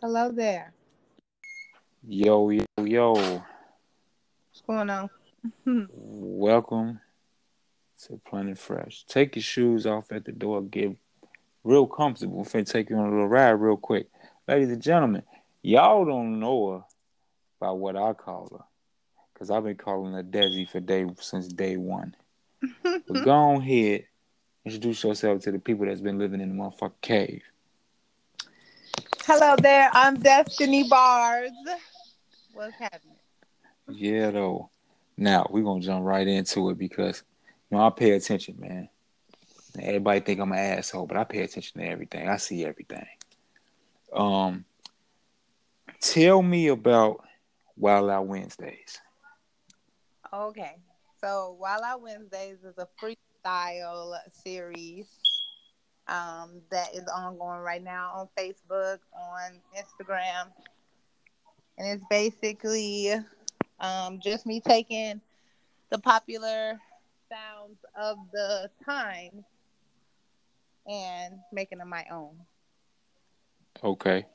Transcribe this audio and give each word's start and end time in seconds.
Hello 0.00 0.30
there. 0.30 0.72
Yo, 2.06 2.50
yo, 2.50 2.64
yo. 2.84 3.14
What's 3.14 4.60
going 4.64 4.88
on? 4.90 5.10
Welcome 5.90 7.00
to 8.04 8.20
Planet 8.24 8.58
Fresh. 8.58 9.06
Take 9.08 9.34
your 9.34 9.42
shoes 9.42 9.86
off 9.86 10.12
at 10.12 10.24
the 10.24 10.30
door. 10.30 10.62
Get 10.62 10.96
real 11.64 11.88
comfortable. 11.88 12.44
Finna 12.44 12.70
take 12.70 12.90
you 12.90 12.96
on 12.96 13.08
a 13.08 13.10
little 13.10 13.26
ride 13.26 13.50
real 13.50 13.76
quick. 13.76 14.06
Ladies 14.46 14.68
and 14.68 14.80
gentlemen, 14.80 15.24
y'all 15.62 16.04
don't 16.04 16.38
know 16.38 16.74
her 16.74 16.84
by 17.58 17.72
what 17.72 17.96
I 17.96 18.12
call 18.12 18.48
her. 18.52 18.64
Because 19.34 19.50
I've 19.50 19.64
been 19.64 19.76
calling 19.76 20.12
her 20.12 20.22
Desi 20.22 20.68
for 20.68 20.78
day 20.78 21.06
since 21.18 21.48
day 21.48 21.76
one. 21.76 22.14
but 22.84 23.24
go 23.24 23.32
on 23.32 23.62
ahead. 23.62 24.04
Introduce 24.64 25.02
yourself 25.02 25.42
to 25.42 25.50
the 25.50 25.58
people 25.58 25.86
that's 25.86 26.00
been 26.00 26.20
living 26.20 26.40
in 26.40 26.56
the 26.56 26.62
motherfucking 26.62 27.00
cave. 27.02 27.42
Hello 29.30 29.56
there. 29.60 29.90
I'm 29.92 30.18
Destiny 30.18 30.88
Bars. 30.88 31.50
What's 32.54 32.74
happening? 32.78 33.18
Yeah, 33.86 34.30
though. 34.30 34.70
Now 35.18 35.46
we're 35.50 35.64
gonna 35.64 35.82
jump 35.82 36.06
right 36.06 36.26
into 36.26 36.70
it 36.70 36.78
because 36.78 37.22
you 37.70 37.76
know 37.76 37.86
I 37.86 37.90
pay 37.90 38.12
attention, 38.12 38.56
man. 38.58 38.88
Everybody 39.78 40.20
think 40.20 40.40
I'm 40.40 40.52
an 40.52 40.58
asshole, 40.58 41.06
but 41.06 41.18
I 41.18 41.24
pay 41.24 41.42
attention 41.42 41.78
to 41.78 41.86
everything. 41.86 42.26
I 42.26 42.38
see 42.38 42.64
everything. 42.64 43.04
Um, 44.14 44.64
tell 46.00 46.40
me 46.40 46.68
about 46.68 47.22
Wild 47.76 48.08
Out 48.08 48.28
Wednesdays. 48.28 48.98
Okay. 50.32 50.76
So 51.20 51.54
Wild 51.60 51.82
Out 51.84 52.00
Wednesdays 52.00 52.64
is 52.64 52.78
a 52.78 52.88
freestyle 52.98 54.16
series 54.32 55.17
um, 56.08 56.62
that 56.70 56.94
is 56.94 57.04
ongoing 57.04 57.60
right 57.60 57.82
now 57.82 58.12
on 58.14 58.28
Facebook, 58.38 58.98
on 59.12 59.52
Instagram. 59.76 60.50
And 61.76 61.88
it's 61.88 62.04
basically 62.10 63.12
um, 63.80 64.20
just 64.20 64.46
me 64.46 64.60
taking 64.60 65.20
the 65.90 65.98
popular 65.98 66.80
sounds 67.28 67.78
of 67.94 68.18
the 68.32 68.70
time 68.84 69.44
and 70.86 71.34
making 71.52 71.78
them 71.78 71.88
my 71.88 72.04
own. 72.10 72.40
Okay. 73.84 74.26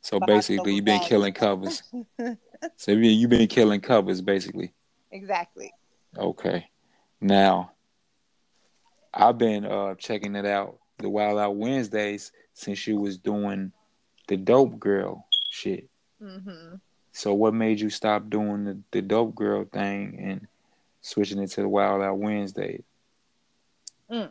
So 0.00 0.18
basically, 0.20 0.74
you've 0.76 0.84
been 0.84 1.00
killing 1.00 1.34
covers. 1.34 1.82
so 2.76 2.92
you've 2.92 3.30
been 3.30 3.46
killing 3.48 3.80
covers, 3.80 4.20
basically. 4.20 4.72
Exactly. 5.10 5.72
Okay. 6.16 6.68
Now, 7.20 7.72
I've 9.12 9.38
been 9.38 9.64
uh, 9.64 9.94
checking 9.96 10.34
it 10.36 10.46
out, 10.46 10.78
the 10.98 11.08
Wild 11.08 11.38
Out 11.38 11.56
Wednesdays, 11.56 12.32
since 12.54 12.86
you 12.86 12.96
was 12.96 13.18
doing 13.18 13.72
the 14.26 14.36
Dope 14.36 14.78
Girl 14.78 15.26
shit. 15.50 15.88
Mm-hmm. 16.22 16.76
So, 17.12 17.34
what 17.34 17.54
made 17.54 17.80
you 17.80 17.90
stop 17.90 18.28
doing 18.28 18.64
the, 18.64 18.78
the 18.90 19.02
Dope 19.02 19.34
Girl 19.34 19.64
thing 19.64 20.18
and 20.22 20.46
switching 21.00 21.40
it 21.40 21.50
to 21.52 21.62
the 21.62 21.68
Wild 21.68 22.02
Out 22.02 22.18
Wednesdays? 22.18 22.84
Mm. 24.10 24.30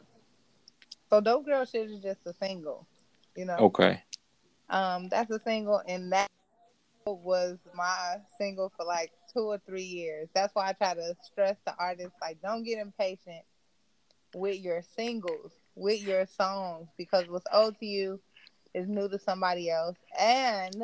So, 1.09 1.21
Dope 1.21 1.45
Girl 1.45 1.65
shit 1.65 1.89
is 1.89 2.01
just 2.01 2.19
a 2.25 2.33
single, 2.33 2.85
you 3.35 3.45
know. 3.45 3.57
Okay. 3.57 4.03
Um, 4.69 5.07
that's 5.09 5.31
a 5.31 5.39
single, 5.39 5.81
and 5.87 6.11
that 6.11 6.29
was 7.05 7.57
my 7.73 8.17
single 8.37 8.71
for 8.75 8.85
like 8.85 9.11
two 9.33 9.43
or 9.43 9.59
three 9.65 9.83
years. 9.83 10.27
That's 10.33 10.53
why 10.53 10.69
I 10.69 10.73
try 10.73 10.93
to 10.93 11.15
stress 11.23 11.55
the 11.65 11.73
artists 11.79 12.17
like, 12.21 12.41
don't 12.41 12.63
get 12.63 12.79
impatient 12.79 13.43
with 14.35 14.59
your 14.59 14.83
singles, 14.95 15.51
with 15.77 16.01
your 16.03 16.25
songs, 16.25 16.89
because 16.97 17.27
what's 17.29 17.45
old 17.53 17.77
to 17.79 17.85
you 17.85 18.19
is 18.73 18.87
new 18.87 19.09
to 19.09 19.19
somebody 19.19 19.69
else, 19.69 19.97
and 20.19 20.75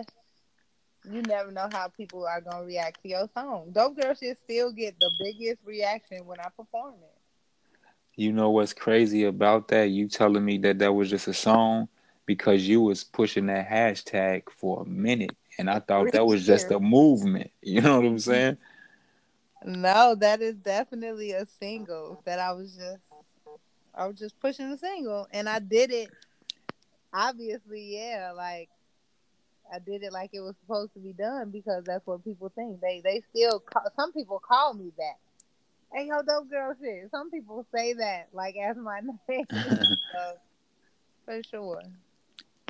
you 1.09 1.21
never 1.23 1.51
know 1.51 1.67
how 1.71 1.87
people 1.89 2.25
are 2.25 2.41
gonna 2.41 2.65
react 2.65 3.01
to 3.03 3.09
your 3.09 3.27
song. 3.33 3.71
Dope 3.71 3.99
Girl 3.99 4.13
should 4.13 4.37
still 4.43 4.71
get 4.71 4.99
the 4.99 5.11
biggest 5.19 5.63
reaction 5.65 6.25
when 6.25 6.39
I 6.39 6.49
perform 6.55 6.95
it. 7.03 7.19
You 8.15 8.31
know 8.31 8.51
what's 8.51 8.73
crazy 8.73 9.23
about 9.23 9.69
that? 9.69 9.89
You 9.89 10.07
telling 10.07 10.45
me 10.45 10.57
that 10.59 10.79
that 10.79 10.93
was 10.93 11.09
just 11.09 11.27
a 11.27 11.33
song 11.33 11.89
because 12.25 12.67
you 12.67 12.81
was 12.81 13.03
pushing 13.03 13.47
that 13.47 13.67
hashtag 13.67 14.43
for 14.49 14.83
a 14.83 14.85
minute 14.85 15.35
and 15.57 15.69
I 15.69 15.79
thought 15.79 16.11
that 16.11 16.25
was 16.25 16.45
just 16.45 16.71
a 16.71 16.79
movement. 16.79 17.51
You 17.61 17.81
know 17.81 17.97
what 17.97 18.05
I'm 18.05 18.19
saying? 18.19 18.57
No, 19.65 20.15
that 20.15 20.41
is 20.41 20.55
definitely 20.55 21.31
a 21.31 21.45
single 21.45 22.21
that 22.25 22.39
I 22.39 22.51
was 22.53 22.75
just 22.75 23.01
I 23.95 24.07
was 24.07 24.17
just 24.17 24.39
pushing 24.39 24.69
the 24.69 24.77
single 24.77 25.27
and 25.31 25.47
I 25.47 25.59
did 25.59 25.91
it 25.91 26.09
obviously, 27.13 27.95
yeah, 27.95 28.31
like 28.35 28.69
I 29.73 29.79
did 29.79 30.03
it 30.03 30.11
like 30.11 30.31
it 30.33 30.41
was 30.41 30.55
supposed 30.61 30.93
to 30.93 30.99
be 30.99 31.13
done 31.13 31.51
because 31.51 31.83
that's 31.85 32.05
what 32.05 32.23
people 32.23 32.51
think. 32.53 32.81
They 32.81 33.01
they 33.03 33.21
still 33.29 33.59
call, 33.59 33.83
some 33.95 34.11
people 34.11 34.39
call 34.39 34.73
me 34.73 34.91
that. 34.97 35.17
Hey 35.93 36.07
yo, 36.07 36.21
dope 36.23 36.49
girl 36.49 36.73
shit. 36.81 37.09
Some 37.11 37.29
people 37.29 37.65
say 37.73 37.93
that 37.93 38.29
like 38.33 38.55
as 38.57 38.75
my 38.77 39.01
name. 39.29 39.45
so, 39.51 40.33
for 41.25 41.41
sure. 41.49 41.83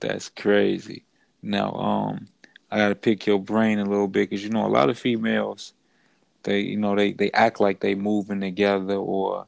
That's 0.02 0.30
crazy. 0.30 1.06
Now, 1.42 1.72
um, 1.74 2.28
I 2.70 2.78
gotta 2.78 2.96
pick 2.96 3.26
your 3.26 3.40
brain 3.40 3.80
a 3.80 3.86
little 3.86 4.08
bit 4.08 4.30
because 4.30 4.44
you 4.44 4.50
know 4.50 4.66
a 4.66 4.68
lot 4.68 4.90
of 4.90 5.00
females, 5.00 5.74
they 6.44 6.60
you 6.60 6.78
know 6.78 6.96
they 6.96 7.14
they 7.14 7.32
act 7.32 7.60
like 7.60 7.80
they 7.80 7.96
moving 7.96 8.42
together 8.42 8.96
or, 8.96 9.48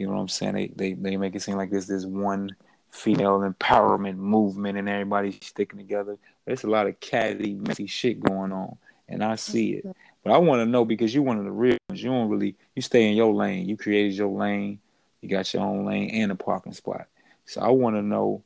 you 0.00 0.06
know 0.06 0.14
what 0.14 0.20
I'm 0.20 0.28
saying 0.28 0.54
they 0.54 0.72
they 0.74 0.92
they 0.94 1.16
make 1.18 1.34
it 1.36 1.42
seem 1.42 1.58
like 1.58 1.70
there's 1.70 1.86
this 1.86 2.06
one 2.06 2.56
female 2.90 3.40
empowerment 3.40 4.16
movement 4.16 4.78
and 4.78 4.88
everybody's 4.88 5.38
sticking 5.42 5.78
together. 5.78 6.16
There's 6.46 6.64
a 6.64 6.70
lot 6.70 6.86
of 6.86 6.98
catty, 7.00 7.52
messy 7.52 7.86
shit 7.86 8.18
going 8.18 8.50
on, 8.50 8.78
and 9.10 9.22
I 9.22 9.36
see 9.36 9.74
it. 9.74 9.96
But 10.24 10.32
I 10.32 10.38
want 10.38 10.60
to 10.60 10.66
know 10.66 10.86
because 10.86 11.14
you're 11.14 11.22
one 11.22 11.36
of 11.36 11.44
the 11.44 11.50
real 11.50 11.76
ones. 11.90 12.02
You 12.02 12.08
don't 12.08 12.30
really 12.30 12.56
you 12.74 12.80
stay 12.80 13.10
in 13.10 13.14
your 13.14 13.34
lane. 13.34 13.68
You 13.68 13.76
created 13.76 14.14
your 14.14 14.30
lane. 14.30 14.80
You 15.20 15.28
got 15.28 15.52
your 15.52 15.64
own 15.64 15.84
lane 15.84 16.08
and 16.14 16.32
a 16.32 16.34
parking 16.34 16.72
spot. 16.72 17.06
So 17.44 17.60
I 17.60 17.68
want 17.68 17.96
to 17.96 18.02
know 18.02 18.42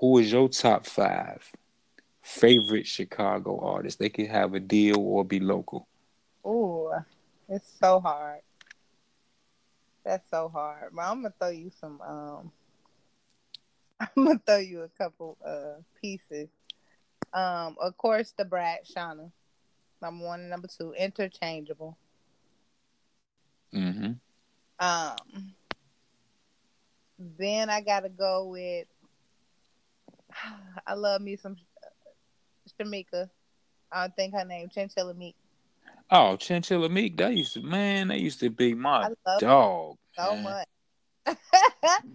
who 0.00 0.18
is 0.18 0.32
your 0.32 0.48
top 0.48 0.84
five 0.84 1.48
favorite 2.22 2.88
Chicago 2.88 3.60
artists. 3.60 3.98
They 4.00 4.08
could 4.08 4.26
have 4.26 4.54
a 4.54 4.60
deal 4.60 4.98
or 4.98 5.24
be 5.24 5.38
local. 5.38 5.86
Oh, 6.44 6.92
it's 7.48 7.70
so 7.80 8.00
hard. 8.00 8.40
That's 10.06 10.30
so 10.30 10.48
hard. 10.48 10.92
I'm 10.96 11.22
gonna 11.22 11.34
throw 11.36 11.48
you 11.48 11.72
some. 11.80 12.00
Um, 12.00 12.52
I'm 14.00 14.24
gonna 14.24 14.40
throw 14.46 14.58
you 14.58 14.82
a 14.82 14.88
couple 14.88 15.36
uh 15.44 15.82
pieces. 16.00 16.48
Um, 17.32 17.76
of 17.80 17.96
course, 17.96 18.32
the 18.38 18.44
Brad 18.44 18.86
Shauna, 18.86 19.32
number 20.00 20.24
one 20.24 20.40
and 20.40 20.50
number 20.50 20.68
two, 20.68 20.94
interchangeable. 20.96 21.98
Mm-hmm. 23.74 24.12
Um, 24.78 25.54
then 27.18 27.68
I 27.68 27.80
gotta 27.80 28.08
go 28.08 28.46
with. 28.46 28.86
I 30.86 30.94
love 30.94 31.20
me 31.20 31.34
some 31.34 31.56
Shamika. 32.78 33.28
I 33.90 34.06
think 34.06 34.34
her 34.34 34.44
name 34.44 34.68
Chinchilla 34.68 35.14
Meek. 35.14 35.34
Oh, 36.10 36.36
Chinchilla 36.36 36.88
Meek. 36.88 37.16
That 37.16 37.34
used 37.34 37.54
to 37.54 37.62
man. 37.62 38.08
That 38.08 38.20
used 38.20 38.40
to 38.40 38.50
be 38.50 38.74
my 38.74 39.10
dog. 39.40 39.96
So 40.16 40.34
man. 40.36 40.42
much. 40.42 41.36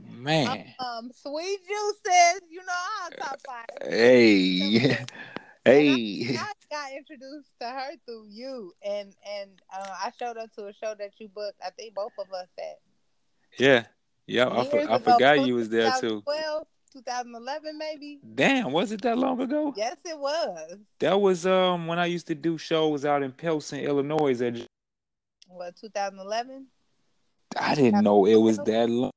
man. 0.10 0.66
Um, 0.80 1.12
Sweet 1.14 1.60
Juice 1.68 1.96
says, 2.06 2.42
you 2.50 2.60
know, 2.60 2.74
I'll 3.02 3.12
top 3.12 3.40
five. 3.46 3.66
Hey. 3.90 4.98
hey. 5.66 6.38
I, 6.38 6.42
I, 6.42 6.52
got 6.70 6.92
introduced 6.98 7.50
to 7.60 7.68
her 7.68 7.92
through 8.06 8.28
you, 8.30 8.74
and 8.84 9.14
and 9.40 9.62
uh, 9.74 9.96
I 10.04 10.12
showed 10.18 10.38
up 10.38 10.52
to 10.54 10.68
a 10.68 10.74
show 10.74 10.94
that 10.98 11.12
you 11.18 11.28
booked. 11.28 11.60
I 11.66 11.70
think 11.72 11.94
both 11.94 12.14
of 12.18 12.32
us 12.34 12.48
at. 12.58 12.80
Yeah, 13.60 13.86
yeah. 14.28 14.48
I, 14.50 14.66
for, 14.66 14.90
I 14.90 15.00
forgot 15.00 15.46
you 15.46 15.56
was 15.56 15.70
there 15.70 15.92
too. 16.00 16.24
2011 16.92 17.78
maybe. 17.78 18.20
Damn, 18.36 18.72
was 18.72 18.92
it 18.92 19.02
that 19.02 19.18
long 19.18 19.40
ago? 19.42 19.74
Yes, 19.76 19.98
it 20.06 20.18
was. 20.18 20.78
That 21.00 21.20
was 21.20 21.46
um 21.46 21.88
when 21.88 22.00
I 22.00 22.06
used 22.06 22.28
to 22.28 22.36
do 22.36 22.58
shows 22.58 23.06
out 23.06 23.24
in 23.24 23.32
Pilsen, 23.32 23.80
Illinois. 23.80 24.42
At 24.42 24.68
what 25.48 25.76
2011? 25.76 26.68
I 27.60 27.76
didn't 27.76 28.04
know 28.04 28.26
it 28.26 28.36
was 28.36 28.58
that 28.58 28.90
long. 28.90 29.12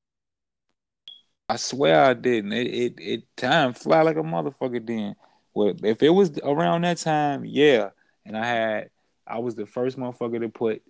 I 1.48 1.56
swear 1.56 2.04
I 2.04 2.14
didn't. 2.14 2.52
It 2.52 2.66
it, 2.66 2.94
it 2.98 3.36
time 3.36 3.74
fly 3.74 4.02
like 4.02 4.16
a 4.16 4.22
motherfucker. 4.22 4.84
Then, 4.84 5.14
well, 5.52 5.74
if 5.82 6.02
it 6.02 6.10
was 6.10 6.38
around 6.42 6.82
that 6.82 6.98
time, 6.98 7.44
yeah. 7.44 7.90
And 8.24 8.36
I 8.36 8.46
had 8.46 8.90
I 9.26 9.38
was 9.38 9.54
the 9.54 9.66
first 9.66 9.98
motherfucker 9.98 10.40
to 10.40 10.48
put 10.48 10.82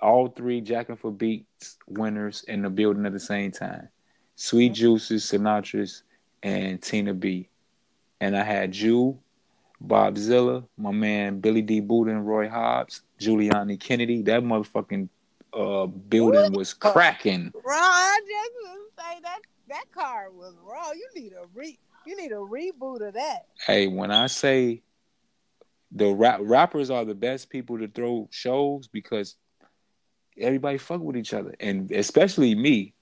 all 0.00 0.28
three 0.28 0.60
Jacking 0.60 0.96
for 0.96 1.10
Beats 1.10 1.78
winners 1.86 2.44
in 2.48 2.62
the 2.62 2.70
building 2.70 3.06
at 3.06 3.12
the 3.12 3.20
same 3.20 3.50
time. 3.50 3.88
Sweet 4.36 4.72
mm-hmm. 4.72 4.80
Juices, 4.80 5.24
Sinatra's, 5.24 6.04
and 6.42 6.80
Tina 6.80 7.14
B. 7.14 7.48
And 8.20 8.36
I 8.36 8.42
had 8.42 8.72
Jew, 8.72 9.18
Bob 9.80 10.18
Zilla, 10.18 10.64
my 10.76 10.90
man 10.90 11.40
Billy 11.40 11.62
D. 11.62 11.80
Buddha 11.80 12.10
and 12.10 12.26
Roy 12.26 12.48
Hobbs, 12.48 13.02
Giuliani 13.20 13.78
Kennedy. 13.78 14.22
That 14.22 14.42
motherfucking 14.42 15.08
uh, 15.52 15.86
building 15.86 16.52
was 16.52 16.74
cracking. 16.74 17.52
Bro, 17.52 17.74
I 17.74 18.20
just 18.26 18.98
say 18.98 19.20
that 19.22 19.38
that 19.68 19.84
car 19.92 20.30
was 20.30 20.54
raw. 20.64 20.90
You 20.92 21.08
need 21.14 21.32
a 21.32 21.46
re 21.54 21.78
you 22.06 22.16
need 22.16 22.32
a 22.32 22.36
reboot 22.36 23.06
of 23.06 23.14
that. 23.14 23.46
Hey, 23.66 23.86
when 23.86 24.10
I 24.10 24.26
say 24.26 24.82
the 25.92 26.12
rap 26.12 26.40
rappers 26.42 26.90
are 26.90 27.04
the 27.04 27.14
best 27.14 27.50
people 27.50 27.78
to 27.78 27.88
throw 27.88 28.28
shows 28.30 28.88
because 28.88 29.36
everybody 30.38 30.78
fuck 30.78 31.00
with 31.00 31.16
each 31.16 31.34
other, 31.34 31.54
and 31.60 31.90
especially 31.92 32.54
me. 32.54 32.94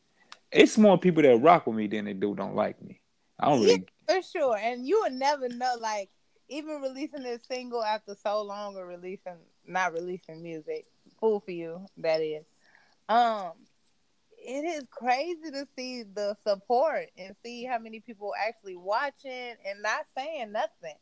It's 0.53 0.79
more 0.79 0.97
people 0.97 1.23
that 1.23 1.39
rock 1.39 1.67
with 1.67 1.77
me 1.77 1.89
than 1.89 2.05
they 2.05 2.13
do 2.13 2.35
don't 2.35 2.55
like 2.55 2.81
me. 2.81 3.01
I 3.39 3.47
don't 3.51 3.61
really. 3.61 3.87
For 4.09 4.23
sure, 4.23 4.57
and 4.57 4.87
you 4.87 5.01
would 5.03 5.13
never 5.13 5.49
know. 5.49 5.75
Like 5.81 6.11
even 6.49 6.81
releasing 6.81 7.23
this 7.23 7.43
single 7.45 7.83
after 7.83 8.15
so 8.15 8.43
long 8.43 8.77
of 8.77 8.87
releasing, 8.87 9.39
not 9.67 9.93
releasing 9.93 10.43
music, 10.43 10.87
"Fool 11.21 11.41
for 11.41 11.51
You," 11.51 11.87
that 11.99 12.21
is. 12.21 12.45
Um, 13.09 13.53
it 14.39 14.65
is 14.65 14.85
crazy 14.91 15.51
to 15.51 15.67
see 15.77 16.05
the 16.05 16.37
support 16.47 17.07
and 17.19 17.35
see 17.45 17.65
how 17.65 17.79
many 17.79 18.01
people 18.01 18.33
actually 18.39 18.77
watching 18.77 19.55
and 19.67 19.83
not 19.83 20.07
saying 20.17 20.53
nothing. 20.53 20.97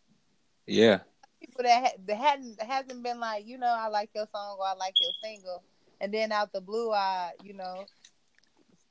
Yeah. 0.66 1.00
People 1.40 1.64
that, 1.64 1.84
ha- 1.84 1.98
that 2.06 2.16
hadn't 2.16 2.62
hasn't 2.62 3.02
been 3.02 3.20
like, 3.20 3.46
you 3.46 3.58
know, 3.58 3.66
I 3.66 3.88
like 3.88 4.10
your 4.14 4.26
song 4.34 4.56
or 4.58 4.66
I 4.66 4.74
like 4.74 4.94
your 4.98 5.10
single, 5.22 5.62
and 6.00 6.12
then 6.12 6.32
out 6.32 6.52
the 6.52 6.62
blue, 6.62 6.90
I, 6.90 7.32
you 7.42 7.52
know, 7.52 7.84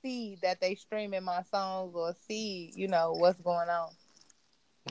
see 0.03 0.37
that 0.43 0.61
they 0.61 0.75
streaming 0.75 1.23
my 1.23 1.41
songs 1.49 1.93
or 1.95 2.13
see, 2.27 2.71
you 2.75 2.87
know, 2.87 3.13
what's 3.13 3.39
going 3.41 3.69
on. 3.69 3.89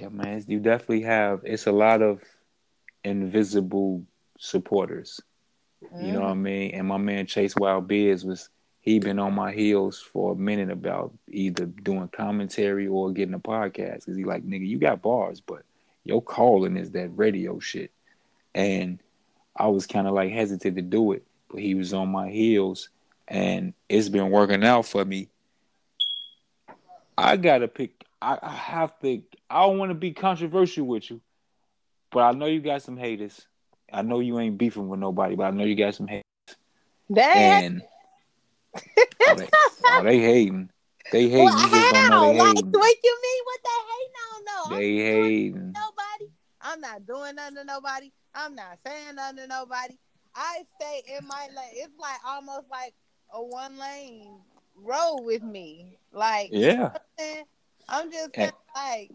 Yeah, 0.01 0.09
man, 0.09 0.43
you 0.49 0.59
definitely 0.59 1.03
have. 1.03 1.43
It's 1.45 1.67
a 1.67 1.73
lot 1.73 2.03
of 2.03 2.23
invisible 3.05 4.05
supporters. 4.39 5.21
Mm-hmm. 5.85 6.07
You 6.07 6.13
know 6.13 6.21
what 6.21 6.31
I 6.31 6.33
mm-hmm. 6.33 6.43
mean? 6.43 6.71
And 6.75 6.89
my 6.89 6.97
man 6.97 7.27
Chase 7.27 7.55
Wild 7.57 7.87
Biz 7.87 8.25
was 8.25 8.49
he 8.81 8.99
been 8.99 9.19
on 9.19 9.35
my 9.35 9.53
heels 9.53 10.01
for 10.01 10.33
a 10.33 10.37
minute 10.37 10.71
about 10.71 11.13
either 11.29 11.67
doing 11.67 12.09
commentary 12.09 12.87
or 12.87 13.13
getting 13.13 13.35
a 13.35 13.39
podcast. 13.39 14.07
Cause 14.07 14.17
he 14.17 14.25
like, 14.25 14.45
nigga, 14.45 14.67
you 14.67 14.79
got 14.79 15.03
bars, 15.03 15.41
but 15.41 15.63
your 16.05 16.23
calling 16.23 16.77
is 16.77 16.91
that 16.93 17.17
radio 17.17 17.61
shit. 17.61 17.93
And 18.55 18.99
I 19.55 19.69
was 19.69 19.87
kind 19.87 20.09
of 20.09 20.15
like 20.15 20.33
hesitant 20.33 20.77
to 20.77 20.83
do 20.83 21.13
it, 21.13 21.25
but 21.49 21.61
he 21.61 21.75
was 21.75 21.93
on 21.93 22.09
my 22.09 22.31
heels 22.31 22.89
and 23.33 23.73
it's 23.89 24.11
been 24.11 24.31
working 24.31 24.63
out 24.63 24.85
for 24.85 25.05
me. 25.05 25.29
I 27.17 27.37
gotta 27.39 27.67
pick 27.67 28.05
I, 28.21 28.39
I 28.41 28.51
have 28.51 28.99
to 29.01 29.23
I 29.51 29.63
don't 29.63 29.79
want 29.79 29.91
to 29.91 29.95
be 29.95 30.13
controversial 30.13 30.87
with 30.87 31.11
you, 31.11 31.21
but 32.11 32.21
I 32.21 32.33
know 32.33 32.47
you 32.47 32.61
got 32.61 32.83
some 32.83 32.97
haters. 32.97 33.47
I 33.93 34.03
know 34.03 34.21
you 34.21 34.39
ain't 34.39 34.59
beefing 34.59 34.89
with 34.89 35.01
nobody, 35.01 35.35
but 35.35 35.45
I 35.45 35.51
know 35.51 35.65
you 35.65 35.75
got 35.75 35.95
some 35.95 36.07
haters. 36.07 36.23
Dang. 37.13 37.65
And 37.65 37.83
oh, 39.29 39.35
they, 39.35 39.49
oh, 39.85 40.03
they 40.05 40.19
hating. 40.21 40.71
They 41.11 41.29
hating. 41.29 41.45
Well, 41.45 41.61
you 41.61 41.71
just 41.71 41.93
don't 41.93 42.11
know 42.11 42.33
they 42.33 42.39
hating. 42.39 42.55
Like, 42.55 42.75
what 42.75 42.97
you 43.03 43.19
mean? 43.23 43.43
What 43.45 43.61
they 43.65 43.81
hating 43.93 44.15
on? 44.25 44.71
No, 44.71 44.77
they 44.77 44.97
hating. 44.97 45.73
Nobody. 45.73 46.33
I'm 46.61 46.81
not 46.81 47.07
doing 47.07 47.35
nothing 47.35 47.57
to 47.57 47.65
nobody. 47.65 48.13
I'm 48.35 48.55
not 48.55 48.79
saying 48.87 49.17
nothing 49.17 49.39
to 49.39 49.47
nobody. 49.47 49.99
I 50.35 50.65
stay 50.77 51.03
in 51.17 51.27
my 51.27 51.49
lane. 51.55 51.75
It's 51.75 51.99
like 51.99 52.19
almost 52.27 52.71
like 52.71 52.95
a 53.33 53.43
one 53.43 53.79
lane 53.79 54.29
road 54.77 55.23
with 55.25 55.43
me. 55.43 55.99
Like 56.13 56.51
yeah. 56.53 56.93
You 57.19 57.25
know 57.25 57.43
I'm 57.89 58.11
just 58.11 58.33
kind 58.33 58.51
of 58.51 58.57
like 58.75 59.11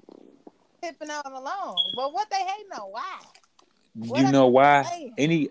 tipping 0.82 1.10
out 1.10 1.26
alone. 1.26 1.76
But 1.96 2.14
what 2.14 2.30
they 2.30 2.38
hating 2.38 2.72
on? 2.74 2.92
Why? 2.92 3.20
What 3.96 4.26
you 4.26 4.32
know 4.32 4.48
why? 4.48 5.12
Any 5.18 5.50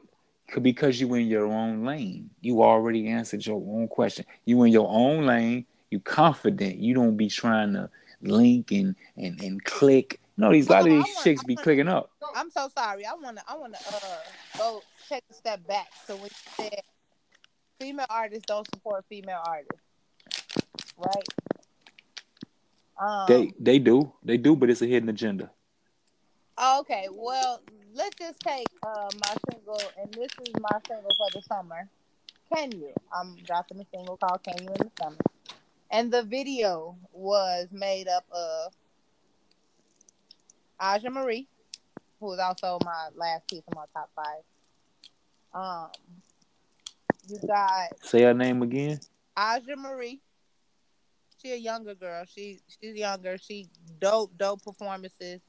because 0.63 1.01
you 1.01 1.13
in 1.15 1.27
your 1.27 1.47
own 1.47 1.85
lane. 1.85 2.31
You 2.41 2.63
already 2.63 3.09
answered 3.09 3.45
your 3.45 3.57
own 3.57 3.89
question. 3.89 4.25
You 4.45 4.63
in 4.65 4.73
your 4.73 4.89
own 4.89 5.27
lane. 5.27 5.67
You 5.91 6.01
confident. 6.01 6.77
You 6.77 6.95
don't 6.95 7.17
be 7.17 7.29
trying 7.29 7.73
to 7.73 7.91
link 8.23 8.71
and 8.71 8.95
and 9.17 9.41
and 9.41 9.65
click. 9.65 10.21
No, 10.37 10.53
these 10.53 10.69
a 10.69 10.73
lot 10.73 10.81
of 10.81 10.87
these 10.87 10.99
want, 10.99 11.19
chicks 11.25 11.43
be 11.43 11.55
wanna, 11.55 11.65
clicking 11.65 11.89
up. 11.89 12.11
I'm 12.35 12.51
so 12.51 12.69
sorry. 12.77 13.07
I 13.07 13.15
wanna 13.15 13.43
I 13.49 13.57
wanna 13.57 13.79
uh 13.93 14.19
go 14.59 14.83
take 15.09 15.23
a 15.31 15.35
step 15.35 15.67
back. 15.67 15.89
So 16.07 16.15
when 16.17 16.25
you 16.27 16.31
said 16.57 16.83
female 17.81 18.07
artists 18.09 18.45
don't 18.47 18.67
support 18.75 19.05
female 19.09 19.41
artists, 19.45 19.83
right? 20.97 21.29
Um, 22.99 23.27
they 23.29 23.53
they 23.59 23.79
do 23.79 24.13
they 24.23 24.37
do, 24.37 24.57
but 24.57 24.71
it's 24.71 24.83
a 24.83 24.87
hidden 24.87 25.09
agenda. 25.09 25.51
Okay, 26.59 27.09
well, 27.13 27.61
let's 27.95 28.17
just 28.17 28.41
take 28.41 28.67
uh, 28.83 29.11
my 29.21 29.35
single, 29.51 29.81
and 30.01 30.13
this 30.15 30.31
is 30.47 30.55
my 30.61 30.79
single 30.89 31.11
for 31.17 31.29
the 31.35 31.43
summer. 31.43 31.89
Can 32.55 32.73
you? 32.73 32.93
I'm 33.13 33.37
dropping 33.45 33.81
a 33.81 33.85
single 33.95 34.17
called 34.17 34.43
"Can 34.43 34.63
You" 34.63 34.71
in 34.71 34.89
the 34.89 34.91
summer, 35.03 35.17
and 35.91 36.11
the 36.11 36.23
video 36.23 36.97
was 37.13 37.69
made 37.73 38.09
up 38.09 38.25
of 38.33 38.73
Aja 40.81 41.11
Marie, 41.11 41.47
who 42.21 42.33
is 42.33 42.39
also 42.39 42.79
my 42.85 43.09
last 43.15 43.47
piece 43.49 43.63
of 43.69 43.75
my 43.75 43.85
top 43.93 44.11
five. 44.17 44.43
Um, 45.55 45.91
you 47.27 47.39
got 47.47 47.89
say 48.03 48.23
her 48.23 48.35
name 48.35 48.63
again. 48.63 49.01
Aja 49.37 49.77
Marie. 49.77 50.21
She 51.43 51.53
a 51.53 51.57
younger 51.57 51.95
girl. 51.95 52.25
She 52.27 52.61
she's 52.81 52.97
younger. 52.97 53.37
She 53.39 53.69
dope 54.01 54.37
dope 54.37 54.63
performances. 54.63 55.41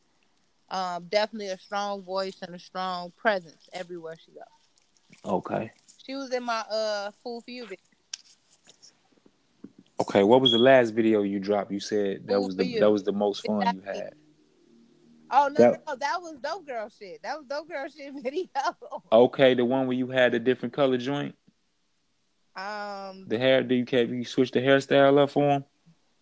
Um, 0.70 1.06
definitely 1.06 1.48
a 1.48 1.58
strong 1.58 2.02
voice 2.04 2.38
and 2.42 2.54
a 2.54 2.60
strong 2.60 3.14
presence 3.16 3.70
everywhere 3.72 4.16
she 4.24 4.32
goes. 4.32 4.44
Okay. 5.26 5.72
She 6.06 6.16
was 6.16 6.34
in 6.34 6.44
my 6.44 6.60
uh 6.70 7.12
Fool 7.24 7.42
for 7.42 7.52
You 7.52 7.64
video. 7.64 7.78
Okay, 10.00 10.24
what 10.24 10.42
was 10.42 10.52
the 10.52 10.60
last 10.60 10.92
video 10.92 11.24
you 11.24 11.40
dropped? 11.40 11.72
You 11.72 11.80
said 11.80 12.28
that 12.28 12.34
Fool 12.34 12.46
was 12.46 12.56
the 12.56 12.66
you. 12.66 12.80
that 12.80 12.92
was 12.92 13.04
the 13.04 13.14
most 13.14 13.46
fun 13.46 13.62
exactly. 13.62 13.82
you 13.82 14.00
had. 14.00 14.14
Oh 15.30 15.50
no, 15.50 15.72
that, 15.72 15.84
no, 15.88 15.96
that 15.96 16.22
was 16.22 16.38
dope 16.42 16.68
girl 16.68 16.90
shit. 16.90 17.22
That 17.24 17.38
was 17.38 17.46
dope 17.48 17.70
girl 17.70 17.88
shit 17.90 18.14
video. 18.24 18.48
Okay, 19.12 19.54
the 19.54 19.66
one 19.66 19.88
where 19.88 19.98
you 19.98 20.08
had 20.08 20.34
a 20.34 20.40
different 20.40 20.74
color 20.74 20.98
joint. 20.98 21.36
Um, 22.58 23.26
the 23.28 23.38
hair. 23.38 23.62
Do 23.62 23.76
you 23.76 23.86
can 23.86 24.18
you 24.18 24.26
switch 24.26 24.52
the 24.52 24.60
hairstyle 24.60 25.20
up 25.20 25.30
for 25.30 25.48
him? 25.48 25.66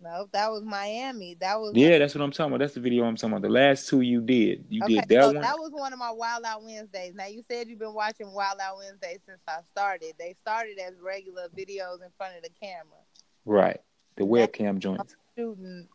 No, 0.02 0.28
that 0.34 0.52
was 0.52 0.64
Miami. 0.64 1.38
That 1.40 1.58
was 1.58 1.72
yeah. 1.76 1.98
That's 1.98 2.14
what 2.14 2.22
I'm 2.22 2.32
talking 2.32 2.52
about. 2.52 2.60
That's 2.60 2.74
the 2.74 2.82
video 2.82 3.06
I'm 3.06 3.16
talking 3.16 3.32
about. 3.32 3.42
The 3.42 3.50
last 3.50 3.88
two 3.88 4.02
you 4.02 4.20
did, 4.22 4.66
you 4.70 4.84
okay, 4.84 4.96
did 4.96 5.10
that 5.10 5.22
so 5.22 5.32
one. 5.32 5.42
That 5.42 5.58
was 5.58 5.72
one 5.72 5.94
of 5.94 6.00
my 6.00 6.12
Wild 6.12 6.44
Out 6.44 6.62
Wednesdays. 6.62 7.16
Now 7.16 7.28
you 7.28 7.44
said 7.50 7.70
you've 7.70 7.80
been 7.80 7.94
watching 7.94 8.32
Wild 8.34 8.60
Out 8.62 8.78
Wednesdays 8.78 9.20
since 9.26 9.40
I 9.48 9.60
started. 9.72 10.14
They 10.20 10.36
started 10.42 10.78
as 10.78 10.94
regular 11.02 11.48
videos 11.58 12.04
in 12.04 12.10
front 12.18 12.36
of 12.36 12.44
the 12.44 12.50
camera. 12.62 13.00
Right, 13.46 13.80
the 14.18 14.24
webcam 14.24 14.80
joints. 14.80 15.16
Shooting 15.38 15.88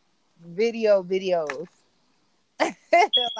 video 0.43 1.03
videos. 1.03 1.67
like, 2.59 2.75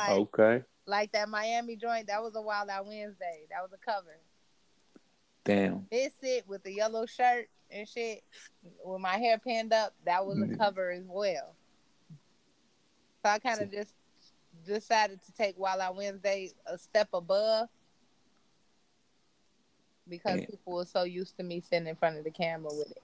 okay. 0.09 0.63
Like 0.85 1.11
that 1.13 1.29
Miami 1.29 1.75
joint. 1.75 2.07
That 2.07 2.21
was 2.21 2.35
a 2.35 2.41
Wild 2.41 2.69
Out 2.69 2.85
Wednesday. 2.85 3.47
That 3.49 3.63
was 3.63 3.71
a 3.73 3.83
cover. 3.83 4.15
Damn. 5.43 5.87
It's 5.91 6.15
it 6.21 6.47
with 6.47 6.63
the 6.63 6.73
yellow 6.73 7.05
shirt 7.05 7.49
and 7.71 7.87
shit 7.87 8.23
with 8.83 9.01
my 9.01 9.17
hair 9.17 9.37
pinned 9.37 9.73
up, 9.73 9.93
that 10.05 10.25
was 10.25 10.39
a 10.41 10.55
cover 10.57 10.91
as 10.91 11.03
well. 11.07 11.55
So 13.23 13.29
I 13.29 13.39
kind 13.39 13.61
of 13.61 13.71
just 13.71 13.93
decided 14.65 15.19
to 15.23 15.31
take 15.33 15.57
Wild 15.57 15.81
Out 15.81 15.95
Wednesday 15.95 16.51
a 16.65 16.77
step 16.77 17.09
above 17.13 17.69
because 20.07 20.41
yeah. 20.41 20.45
people 20.47 20.73
were 20.73 20.85
so 20.85 21.03
used 21.03 21.37
to 21.37 21.43
me 21.43 21.61
sitting 21.61 21.87
in 21.87 21.95
front 21.95 22.17
of 22.17 22.23
the 22.23 22.31
camera 22.31 22.71
with 22.71 22.91
it. 22.91 23.03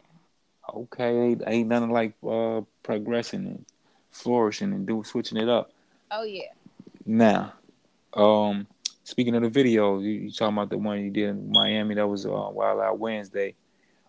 Okay, 0.73 1.17
ain't, 1.17 1.43
ain't 1.47 1.69
nothing 1.69 1.91
like 1.91 2.13
uh, 2.27 2.61
progressing 2.83 3.45
and 3.45 3.65
flourishing 4.11 4.73
and 4.73 4.85
doing 4.85 5.03
switching 5.03 5.37
it 5.37 5.47
up. 5.47 5.71
Oh 6.11 6.23
yeah. 6.23 6.51
Now, 7.05 7.53
um, 8.13 8.67
speaking 9.07 9.35
of 9.35 9.41
the 9.41 9.49
video, 9.49 9.99
you, 9.99 10.09
you 10.09 10.31
talking 10.31 10.57
about 10.57 10.69
the 10.69 10.77
one 10.77 11.01
you 11.01 11.09
did 11.09 11.29
in 11.29 11.49
Miami? 11.49 11.95
That 11.95 12.07
was 12.07 12.25
uh, 12.25 12.29
Wild 12.29 12.81
Out 12.81 12.99
Wednesday. 12.99 13.55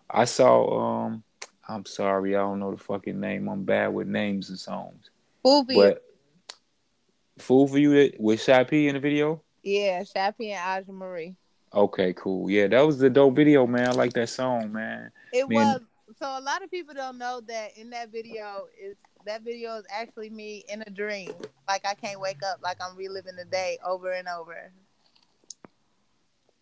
I 0.09 0.25
saw 0.25 1.05
um 1.05 1.23
I'm 1.67 1.85
sorry, 1.85 2.35
I 2.35 2.39
don't 2.39 2.59
know 2.59 2.71
the 2.71 2.83
fucking 2.83 3.19
name. 3.19 3.47
I'm 3.47 3.63
bad 3.63 3.93
with 3.93 4.07
names 4.07 4.49
and 4.49 4.59
songs. 4.59 5.09
Fool 5.43 5.63
for 5.65 5.73
but, 5.73 5.87
you. 5.87 7.43
Fool 7.43 7.67
for 7.67 7.77
you 7.77 8.11
with 8.19 8.41
Shy 8.41 8.63
P 8.65 8.87
in 8.87 8.95
the 8.95 8.99
video? 8.99 9.41
Yeah, 9.63 10.03
Shy 10.03 10.31
P 10.31 10.51
and 10.51 10.83
Aja 10.83 10.91
Marie. 10.91 11.35
Okay, 11.73 12.13
cool. 12.13 12.49
Yeah, 12.49 12.67
that 12.67 12.81
was 12.81 12.97
the 12.97 13.09
dope 13.09 13.35
video, 13.35 13.67
man. 13.67 13.89
I 13.89 13.91
like 13.91 14.13
that 14.13 14.29
song, 14.29 14.73
man. 14.73 15.11
It 15.31 15.47
man. 15.47 15.57
was 15.57 15.81
so 16.17 16.25
a 16.25 16.41
lot 16.41 16.63
of 16.63 16.71
people 16.71 16.95
don't 16.95 17.17
know 17.17 17.41
that 17.47 17.77
in 17.77 17.91
that 17.91 18.11
video 18.11 18.65
is 18.81 18.97
that 19.25 19.43
video 19.43 19.77
is 19.77 19.85
actually 19.93 20.29
me 20.29 20.65
in 20.67 20.81
a 20.85 20.89
dream. 20.89 21.31
Like 21.67 21.85
I 21.85 21.93
can't 21.93 22.19
wake 22.19 22.41
up, 22.43 22.59
like 22.63 22.77
I'm 22.81 22.97
reliving 22.97 23.35
the 23.35 23.45
day 23.45 23.77
over 23.85 24.11
and 24.11 24.27
over. 24.27 24.71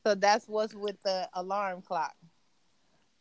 So 0.07 0.15
that's 0.15 0.47
what's 0.47 0.73
with 0.73 0.95
the 1.03 1.27
alarm 1.33 1.81
clock. 1.81 2.15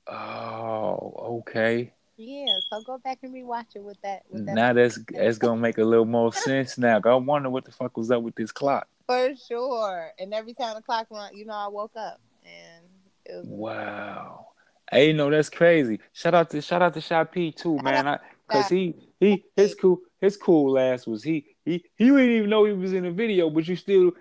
Oh, 0.07 1.41
okay. 1.41 1.93
Yeah, 2.17 2.59
so 2.71 2.81
go 2.83 2.99
back 2.99 3.19
and 3.25 3.35
rewatch 3.35 3.75
it 3.75 3.83
with 3.83 4.01
that. 4.03 4.23
With 4.31 4.47
that 4.47 4.55
now 4.55 4.73
that's 4.73 4.97
that's 5.13 5.39
gonna 5.39 5.61
make 5.61 5.79
a 5.79 5.85
little 5.85 6.05
more 6.05 6.33
sense 6.33 6.79
now. 6.79 7.01
I 7.05 7.15
wonder 7.17 7.51
what 7.51 7.65
the 7.65 7.73
fuck 7.73 7.97
was 7.97 8.13
up 8.13 8.23
with 8.23 8.37
this 8.37 8.53
clock. 8.53 8.87
For 9.09 9.35
sure. 9.35 10.13
And 10.21 10.33
every 10.33 10.55
time 10.55 10.77
the 10.77 10.81
clock 10.83 11.09
went, 11.11 11.35
you 11.35 11.45
know, 11.45 11.55
I 11.55 11.67
woke 11.67 11.97
up 11.97 12.21
and 12.45 12.85
it 13.25 13.33
was 13.35 13.47
Wow. 13.49 14.47
Hey, 14.89 15.09
you 15.09 15.15
know 15.15 15.29
that's 15.29 15.51
crazy. 15.51 15.99
Shout 16.13 16.35
out 16.35 16.51
to 16.51 16.63
shout 16.63 16.83
out 16.83 16.95
to 16.95 17.01
Shy 17.01 17.25
P 17.25 17.51
too, 17.51 17.81
man. 17.83 18.07
I, 18.07 18.19
Cause 18.49 18.69
he 18.69 18.95
he 19.19 19.45
his 19.57 19.75
cool 19.75 19.99
his 20.21 20.37
cool 20.37 20.79
ass 20.79 21.05
was 21.05 21.25
he 21.25 21.57
he 21.65 21.85
he 21.97 22.05
didn't 22.05 22.31
even 22.31 22.51
know 22.51 22.65
he 22.65 22.73
was 22.75 22.93
in 22.93 23.03
the 23.03 23.11
video, 23.11 23.51
but 23.51 23.67
you 23.67 23.75
still 23.75 24.13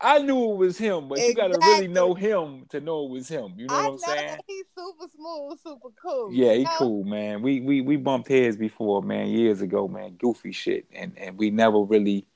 I 0.00 0.18
knew 0.18 0.52
it 0.52 0.56
was 0.56 0.78
him, 0.78 1.08
but 1.08 1.18
you 1.18 1.34
gotta 1.34 1.58
really 1.60 1.88
know 1.88 2.14
him 2.14 2.66
to 2.70 2.80
know 2.80 3.04
it 3.04 3.10
was 3.10 3.28
him. 3.28 3.54
You 3.56 3.66
know 3.66 3.74
I 3.74 3.82
what 3.88 3.92
I'm 3.92 3.98
saying? 3.98 4.38
He's 4.46 4.64
super 4.76 5.10
smooth, 5.14 5.58
super 5.62 5.88
cool. 6.00 6.32
Yeah, 6.32 6.54
he 6.54 6.64
know? 6.64 6.70
cool, 6.78 7.04
man. 7.04 7.42
We 7.42 7.60
we 7.60 7.80
we 7.80 7.96
bumped 7.96 8.28
heads 8.28 8.56
before, 8.56 9.02
man, 9.02 9.28
years 9.28 9.60
ago, 9.60 9.88
man. 9.88 10.16
Goofy 10.16 10.52
shit, 10.52 10.86
and 10.92 11.16
and 11.16 11.36
we 11.38 11.50
never 11.50 11.80
really 11.80 12.26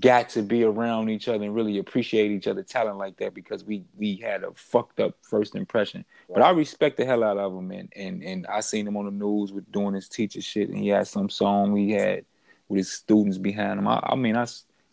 got 0.00 0.28
to 0.28 0.42
be 0.42 0.64
around 0.64 1.08
each 1.10 1.28
other 1.28 1.44
and 1.44 1.54
really 1.54 1.78
appreciate 1.78 2.32
each 2.32 2.48
other 2.48 2.62
talent 2.62 2.98
like 2.98 3.16
that 3.18 3.34
because 3.34 3.64
we 3.64 3.84
we 3.96 4.16
had 4.16 4.42
a 4.42 4.50
fucked 4.54 4.98
up 4.98 5.14
first 5.22 5.54
impression. 5.54 6.04
But 6.28 6.42
I 6.42 6.50
respect 6.50 6.96
the 6.96 7.04
hell 7.04 7.22
out 7.22 7.38
of 7.38 7.56
him 7.56 7.70
and 7.70 7.92
and 7.94 8.22
and 8.22 8.46
I 8.48 8.60
seen 8.60 8.86
him 8.86 8.96
on 8.96 9.04
the 9.04 9.10
news 9.12 9.52
with 9.52 9.70
doing 9.70 9.94
his 9.94 10.08
teacher 10.08 10.40
shit 10.40 10.70
and 10.70 10.78
he 10.78 10.88
had 10.88 11.06
some 11.06 11.30
song 11.30 11.76
he 11.76 11.92
had 11.92 12.24
with 12.68 12.78
his 12.78 12.92
students 12.92 13.38
behind 13.38 13.78
him. 13.78 13.86
I, 13.86 14.00
I 14.02 14.16
mean 14.16 14.36
I, 14.36 14.46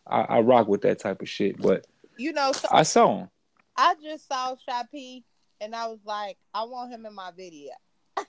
I, 0.07 0.21
I 0.21 0.39
rock 0.41 0.67
with 0.67 0.81
that 0.81 0.99
type 0.99 1.21
of 1.21 1.29
shit, 1.29 1.61
but 1.61 1.85
you 2.17 2.33
know 2.33 2.51
so 2.51 2.67
I 2.71 2.83
saw 2.83 3.19
him. 3.19 3.29
I 3.75 3.95
just 4.01 4.27
saw 4.27 4.55
Shy 4.67 4.83
P 4.91 5.23
and 5.61 5.73
I 5.75 5.87
was 5.87 5.99
like, 6.05 6.37
I 6.53 6.63
want 6.63 6.91
him 6.91 7.05
in 7.05 7.13
my 7.13 7.31
video. 7.35 7.71
so 8.17 8.23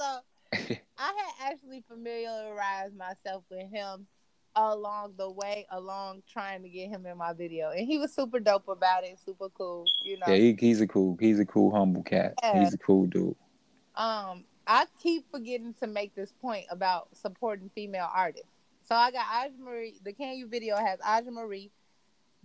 I 0.52 0.78
had 0.98 1.52
actually 1.52 1.84
familiarized 1.88 2.96
myself 2.96 3.44
with 3.50 3.70
him 3.70 4.06
along 4.54 5.14
the 5.18 5.30
way, 5.30 5.66
along 5.70 6.22
trying 6.32 6.62
to 6.62 6.68
get 6.68 6.88
him 6.88 7.04
in 7.04 7.18
my 7.18 7.32
video, 7.32 7.70
and 7.70 7.86
he 7.86 7.98
was 7.98 8.14
super 8.14 8.40
dope 8.40 8.68
about 8.68 9.04
it, 9.04 9.18
super 9.24 9.48
cool. 9.50 9.84
You 10.04 10.18
know, 10.18 10.26
yeah, 10.28 10.36
he, 10.36 10.56
he's 10.58 10.80
a 10.80 10.86
cool, 10.86 11.16
he's 11.20 11.38
a 11.38 11.44
cool, 11.44 11.70
humble 11.70 12.02
cat. 12.02 12.34
Yeah. 12.42 12.60
He's 12.60 12.72
a 12.72 12.78
cool 12.78 13.06
dude. 13.06 13.36
Um, 13.96 14.44
I 14.66 14.86
keep 15.02 15.30
forgetting 15.30 15.74
to 15.80 15.86
make 15.86 16.14
this 16.14 16.32
point 16.40 16.66
about 16.70 17.08
supporting 17.14 17.70
female 17.74 18.08
artists. 18.12 18.48
So 18.88 18.94
I 18.94 19.10
got 19.10 19.26
Aja 19.32 19.52
Marie. 19.58 19.98
The 20.04 20.12
Can 20.12 20.36
You 20.36 20.46
video 20.46 20.76
has 20.76 20.98
Aja 21.04 21.30
Marie, 21.30 21.70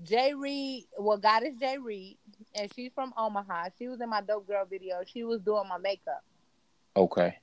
Jay 0.03 0.33
Reed. 0.33 0.85
Well, 0.97 1.17
Goddess 1.17 1.55
Jay 1.59 1.77
Reed, 1.77 2.17
and 2.55 2.71
she's 2.73 2.91
from 2.93 3.13
Omaha. 3.15 3.69
She 3.77 3.87
was 3.87 4.01
in 4.01 4.09
my 4.09 4.21
Dope 4.21 4.47
Girl 4.47 4.65
video. 4.65 5.01
She 5.05 5.23
was 5.23 5.41
doing 5.41 5.67
my 5.69 5.77
makeup. 5.77 6.23
Okay. 6.97 7.37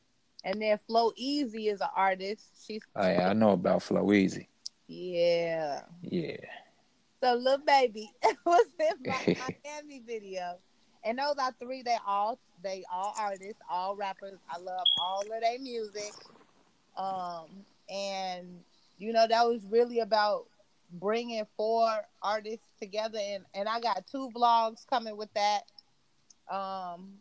And 0.44 0.60
then 0.60 0.78
Flow 0.86 1.12
Easy 1.16 1.68
is 1.68 1.80
an 1.80 1.88
artist. 1.94 2.42
She's. 2.66 2.82
Oh, 2.96 3.08
yeah, 3.08 3.30
I 3.30 3.32
know 3.34 3.50
about 3.50 3.82
Flow 3.82 4.12
Easy. 4.12 4.48
Yeah. 4.88 5.82
Yeah. 6.02 6.36
So 7.22 7.34
little 7.34 7.64
baby 7.64 8.10
was 8.46 8.66
in 8.80 9.10
my 9.10 9.36
Miami 9.64 10.02
video. 10.04 10.58
And 11.04 11.18
those 11.18 11.36
are 11.40 11.52
three, 11.60 11.82
they 11.82 11.96
all 12.06 12.38
they 12.62 12.84
all 12.92 13.14
artists, 13.18 13.60
all 13.70 13.94
rappers. 13.96 14.38
I 14.50 14.58
love 14.58 14.86
all 15.00 15.20
of 15.22 15.28
their 15.40 15.58
music. 15.60 16.12
Um 16.96 17.46
and 17.88 18.60
you 18.98 19.12
know 19.12 19.26
that 19.26 19.46
was 19.46 19.64
really 19.68 20.00
about 20.00 20.46
bringing 20.92 21.44
four 21.56 21.88
artists 22.22 22.66
together 22.80 23.18
and 23.20 23.44
and 23.54 23.68
I 23.68 23.80
got 23.80 24.06
two 24.10 24.30
vlogs 24.34 24.86
coming 24.88 25.16
with 25.16 25.32
that 25.34 25.62
um 26.50 27.14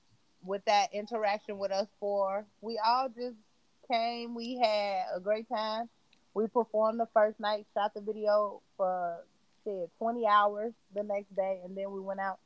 with 0.44 0.64
that 0.66 0.94
interaction 0.94 1.58
with 1.58 1.72
us 1.72 1.88
four. 2.00 2.46
We 2.62 2.80
all 2.86 3.10
just 3.10 3.36
came, 3.92 4.36
we 4.36 4.58
had 4.58 5.06
a 5.16 5.20
great 5.20 5.50
time 5.50 5.90
we 6.38 6.48
performed 6.48 7.00
the 7.00 7.08
first 7.16 7.40
night, 7.40 7.66
shot 7.74 7.96
the 7.96 8.02
video 8.02 8.62
for 8.78 9.18
shit, 9.64 9.90
20 9.98 10.28
hours 10.28 10.72
the 10.94 11.02
next 11.02 11.36
day, 11.36 11.62
and 11.66 11.76
then 11.76 11.92
we 11.92 12.00
went 12.00 12.20
out 12.20 12.38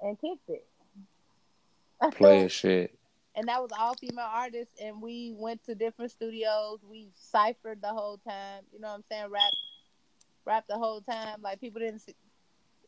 and 0.00 0.18
kicked 0.18 0.48
it. 0.48 0.66
playing 2.16 2.48
shit. 2.48 2.98
And 3.38 3.46
that 3.46 3.62
was 3.62 3.70
all 3.78 3.94
female 3.94 4.28
artists, 4.28 4.74
and 4.82 5.00
we 5.00 5.32
went 5.38 5.62
to 5.66 5.76
different 5.76 6.10
studios. 6.10 6.80
We 6.82 7.10
ciphered 7.14 7.80
the 7.80 7.90
whole 7.90 8.16
time. 8.18 8.64
You 8.72 8.80
know 8.80 8.88
what 8.88 8.96
I'm 8.96 9.04
saying? 9.08 9.30
Rap, 9.30 9.52
rap 10.44 10.64
the 10.68 10.74
whole 10.74 11.00
time. 11.02 11.40
Like 11.40 11.60
people 11.60 11.78
didn't 11.78 12.00
see, 12.00 12.16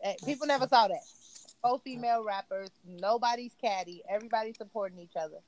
eh, 0.03 0.15
people 0.27 0.49
never 0.49 0.67
saw 0.67 0.89
that. 0.89 1.05
Both 1.63 1.83
female 1.85 2.25
rappers, 2.25 2.71
nobody's 2.85 3.55
caddy. 3.63 4.03
Everybody 4.11 4.53
supporting 4.53 4.99
each 4.99 5.15
other. 5.15 5.39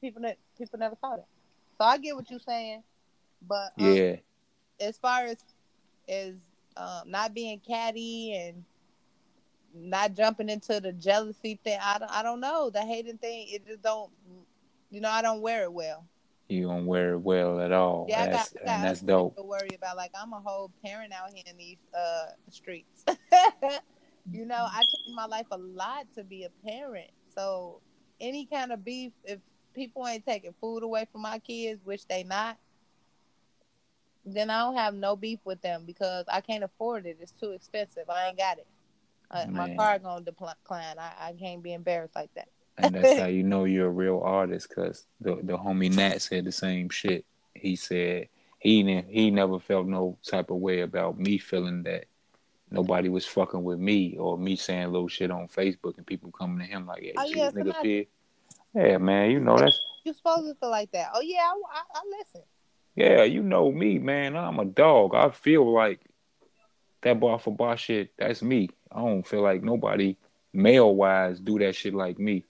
People, 0.00 0.22
people 0.56 0.78
never 0.78 0.94
saw 1.00 1.16
that. 1.16 1.26
So 1.76 1.84
I 1.84 1.98
get 1.98 2.14
what 2.14 2.30
you're 2.30 2.38
saying. 2.38 2.84
But 3.42 3.72
um, 3.80 3.96
yeah, 3.96 4.16
as 4.80 4.96
far 4.96 5.24
as 5.24 5.38
as 6.08 6.34
um, 6.76 7.10
not 7.10 7.34
being 7.34 7.60
catty 7.66 8.36
and 8.36 8.64
not 9.74 10.14
jumping 10.14 10.48
into 10.48 10.80
the 10.80 10.92
jealousy 10.92 11.58
thing, 11.62 11.78
I 11.82 11.98
don't, 11.98 12.10
I 12.10 12.22
don't 12.22 12.40
know 12.40 12.70
the 12.70 12.80
hating 12.80 13.18
thing. 13.18 13.48
It 13.50 13.66
just 13.66 13.82
don't, 13.82 14.10
you 14.90 15.00
know, 15.00 15.10
I 15.10 15.22
don't 15.22 15.40
wear 15.40 15.64
it 15.64 15.72
well. 15.72 16.06
You 16.48 16.68
don't 16.68 16.86
wear 16.86 17.12
it 17.12 17.18
well 17.18 17.60
at 17.60 17.72
all. 17.72 18.06
Yeah, 18.08 18.26
that's, 18.26 18.54
I 18.56 18.64
got, 18.64 18.74
and 18.74 18.84
that's 18.84 19.00
dope. 19.00 19.36
To 19.36 19.42
worry 19.42 19.74
about 19.76 19.96
like 19.96 20.12
I'm 20.14 20.32
a 20.32 20.40
whole 20.40 20.70
parent 20.82 21.12
out 21.12 21.30
here 21.32 21.44
in 21.46 21.58
these 21.58 21.76
uh 21.94 22.28
streets. 22.50 23.04
you 24.32 24.46
know, 24.46 24.66
I 24.70 24.78
changed 24.78 25.14
my 25.14 25.26
life 25.26 25.46
a 25.50 25.58
lot 25.58 26.06
to 26.16 26.24
be 26.24 26.44
a 26.44 26.50
parent. 26.66 27.10
So 27.34 27.80
any 28.20 28.46
kind 28.46 28.72
of 28.72 28.82
beef, 28.82 29.12
if 29.24 29.40
people 29.74 30.06
ain't 30.06 30.24
taking 30.24 30.54
food 30.60 30.82
away 30.82 31.06
from 31.12 31.20
my 31.20 31.38
kids, 31.38 31.84
which 31.84 32.06
they 32.06 32.24
not, 32.24 32.56
then 34.24 34.50
I 34.50 34.60
don't 34.60 34.76
have 34.76 34.94
no 34.94 35.16
beef 35.16 35.40
with 35.44 35.60
them 35.60 35.84
because 35.86 36.24
I 36.28 36.40
can't 36.40 36.64
afford 36.64 37.06
it. 37.06 37.18
It's 37.20 37.32
too 37.32 37.50
expensive. 37.50 38.08
I 38.08 38.28
ain't 38.28 38.38
got 38.38 38.58
it. 38.58 38.66
Uh, 39.30 39.46
my 39.50 39.74
car 39.76 39.98
gonna 39.98 40.24
decline. 40.24 40.98
I, 40.98 41.12
I 41.20 41.32
can't 41.38 41.62
be 41.62 41.72
embarrassed 41.74 42.16
like 42.16 42.30
that. 42.34 42.48
and 42.78 42.94
that's 42.94 43.18
how 43.18 43.26
you 43.26 43.42
know 43.42 43.64
you're 43.64 43.88
a 43.88 43.90
real 43.90 44.20
artist, 44.24 44.74
cause 44.74 45.06
the 45.20 45.36
the 45.42 45.58
homie 45.58 45.94
Nat 45.94 46.22
said 46.22 46.44
the 46.44 46.52
same 46.52 46.88
shit. 46.88 47.24
He 47.54 47.76
said 47.76 48.28
he 48.58 49.02
he 49.08 49.30
never 49.30 49.58
felt 49.58 49.86
no 49.86 50.18
type 50.24 50.50
of 50.50 50.56
way 50.56 50.80
about 50.80 51.18
me 51.18 51.38
feeling 51.38 51.82
that 51.84 52.06
nobody 52.70 53.08
was 53.08 53.26
fucking 53.26 53.62
with 53.62 53.78
me 53.78 54.16
or 54.18 54.38
me 54.38 54.56
saying 54.56 54.92
little 54.92 55.08
shit 55.08 55.30
on 55.30 55.48
Facebook 55.48 55.96
and 55.96 56.06
people 56.06 56.30
coming 56.30 56.58
to 56.58 56.64
him 56.64 56.86
like, 56.86 57.02
"Hey, 57.02 57.12
oh, 57.16 57.24
yeah, 57.26 57.50
nigga, 57.50 57.82
pig." 57.82 58.08
Yeah, 58.74 58.98
man, 58.98 59.30
you 59.30 59.40
know 59.40 59.58
that's 59.58 59.80
you 60.04 60.12
supposed 60.12 60.46
to 60.46 60.54
feel 60.54 60.70
like 60.70 60.90
that. 60.92 61.10
Oh 61.14 61.20
yeah, 61.20 61.40
I, 61.40 61.52
I, 61.52 61.82
I 61.94 62.00
listen. 62.18 62.42
Yeah, 62.94 63.22
you 63.22 63.42
know 63.42 63.70
me, 63.70 63.98
man. 63.98 64.36
I'm 64.36 64.58
a 64.58 64.64
dog. 64.64 65.14
I 65.14 65.30
feel 65.30 65.72
like 65.72 66.00
that 67.02 67.20
bar 67.20 67.38
for 67.38 67.54
bar 67.54 67.76
shit, 67.76 68.10
that's 68.18 68.42
me. 68.42 68.70
I 68.92 69.00
don't 69.00 69.26
feel 69.26 69.42
like 69.42 69.62
nobody 69.62 70.16
male 70.52 70.94
wise 70.94 71.40
do 71.40 71.58
that 71.58 71.74
shit 71.74 71.94
like 71.94 72.18
me. 72.18 72.44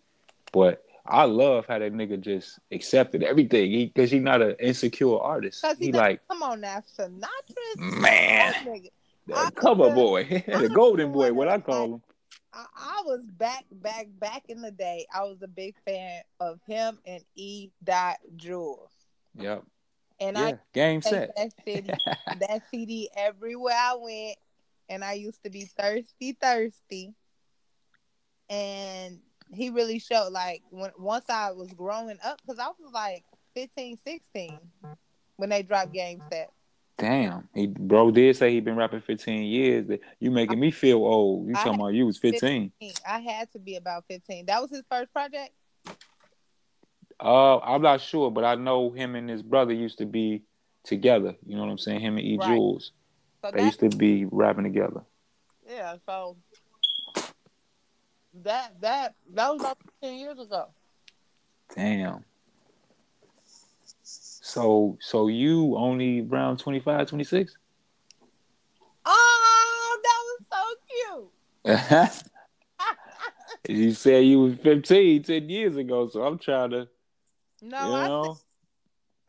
But 0.52 0.84
I 1.06 1.24
love 1.24 1.66
how 1.66 1.78
that 1.78 1.92
nigga 1.92 2.20
just 2.20 2.58
accepted 2.70 3.22
everything. 3.22 3.70
He 3.70 3.88
cause 3.88 4.10
he 4.10 4.18
not 4.18 4.42
an 4.42 4.56
insecure 4.60 5.18
artist. 5.18 5.64
He, 5.78 5.86
he 5.86 5.92
like 5.92 6.20
come 6.28 6.42
on 6.42 6.60
now, 6.60 6.82
Sinatra. 6.98 7.28
Man, 7.76 8.54
the 9.26 9.52
cover 9.54 9.90
boy, 9.90 10.24
the 10.46 10.70
golden 10.72 11.12
boy, 11.12 11.32
what 11.32 11.48
I 11.48 11.58
call 11.58 11.94
him. 11.94 12.02
I, 12.52 12.64
I, 12.76 13.02
was 13.04 13.20
back, 13.38 13.66
back, 13.70 14.06
back 14.18 14.44
in 14.48 14.62
the 14.62 14.70
day. 14.70 15.06
I 15.14 15.22
was 15.22 15.42
a 15.42 15.48
big 15.48 15.74
fan 15.84 16.22
of 16.40 16.58
him 16.66 16.98
and 17.04 17.22
E. 17.36 17.70
Dot 17.84 18.16
Jules. 18.36 18.90
Yep. 19.36 19.64
And 20.20 20.36
yeah, 20.36 20.44
I 20.44 20.58
game 20.72 21.02
set 21.02 21.30
that 21.36 21.52
CD, 21.64 21.92
that 22.40 22.62
CD 22.70 23.10
everywhere 23.16 23.76
I 23.76 23.96
went, 24.00 24.38
and 24.88 25.04
I 25.04 25.14
used 25.14 25.42
to 25.44 25.50
be 25.50 25.64
thirsty, 25.64 26.36
thirsty. 26.40 27.14
And 28.50 29.18
he 29.52 29.70
really 29.70 29.98
showed 29.98 30.30
like 30.32 30.62
when 30.70 30.90
once 30.98 31.26
I 31.28 31.52
was 31.52 31.72
growing 31.72 32.18
up, 32.24 32.40
because 32.40 32.58
I 32.58 32.68
was 32.68 32.92
like 32.92 33.24
15, 33.54 33.98
16 34.06 34.58
when 35.36 35.50
they 35.50 35.62
dropped 35.62 35.92
Game 35.92 36.22
Set. 36.30 36.50
Damn, 36.96 37.48
he 37.54 37.68
bro 37.68 38.10
did 38.10 38.36
say 38.36 38.52
he 38.52 38.58
been 38.60 38.74
rapping 38.74 39.00
15 39.00 39.44
years. 39.44 39.86
You 40.18 40.32
making 40.32 40.58
me 40.58 40.72
feel 40.72 40.96
old. 40.96 41.46
You 41.46 41.54
talking 41.54 41.74
about 41.74 41.94
you 41.94 42.06
was 42.06 42.18
15. 42.18 42.72
15. 42.80 42.92
I 43.06 43.20
had 43.20 43.52
to 43.52 43.60
be 43.60 43.76
about 43.76 44.04
15. 44.08 44.46
That 44.46 44.60
was 44.60 44.70
his 44.70 44.82
first 44.90 45.12
project. 45.12 45.50
Uh, 47.20 47.58
I'm 47.58 47.82
not 47.82 48.00
sure, 48.00 48.30
but 48.30 48.44
I 48.44 48.56
know 48.56 48.90
him 48.90 49.14
and 49.14 49.28
his 49.28 49.42
brother 49.42 49.72
used 49.72 49.98
to 49.98 50.06
be 50.06 50.42
together. 50.84 51.36
You 51.46 51.56
know 51.56 51.62
what 51.62 51.70
I'm 51.70 51.78
saying? 51.78 52.00
Him 52.00 52.16
and 52.16 52.26
E. 52.26 52.36
Right. 52.36 52.48
Jules. 52.48 52.92
So 53.42 53.50
they 53.52 53.64
used 53.64 53.80
to 53.80 53.88
be 53.88 54.26
rapping 54.26 54.64
together. 54.64 55.02
Yeah, 55.68 55.96
so 56.06 56.36
that 58.44 58.80
that 58.80 59.14
that 59.34 59.52
was 59.52 59.60
about 59.60 59.78
ten 60.02 60.14
years 60.16 60.38
ago. 60.38 60.68
Damn. 61.74 62.24
So 64.02 64.96
so 65.00 65.28
you 65.28 65.76
only 65.76 66.26
around 66.26 66.58
25, 66.58 67.08
26? 67.08 67.56
Oh, 69.04 70.00
that 70.02 70.20
was 70.24 71.30
so 71.64 71.76
cute. 72.08 72.22
you 73.68 73.92
said 73.92 74.24
you 74.24 74.40
was 74.40 74.54
15 74.54 75.22
10 75.22 75.48
years 75.50 75.76
ago, 75.76 76.08
so 76.08 76.24
I'm 76.24 76.38
trying 76.38 76.70
to 76.70 76.88
no, 77.60 77.84
you 77.84 77.90
know? 77.90 78.38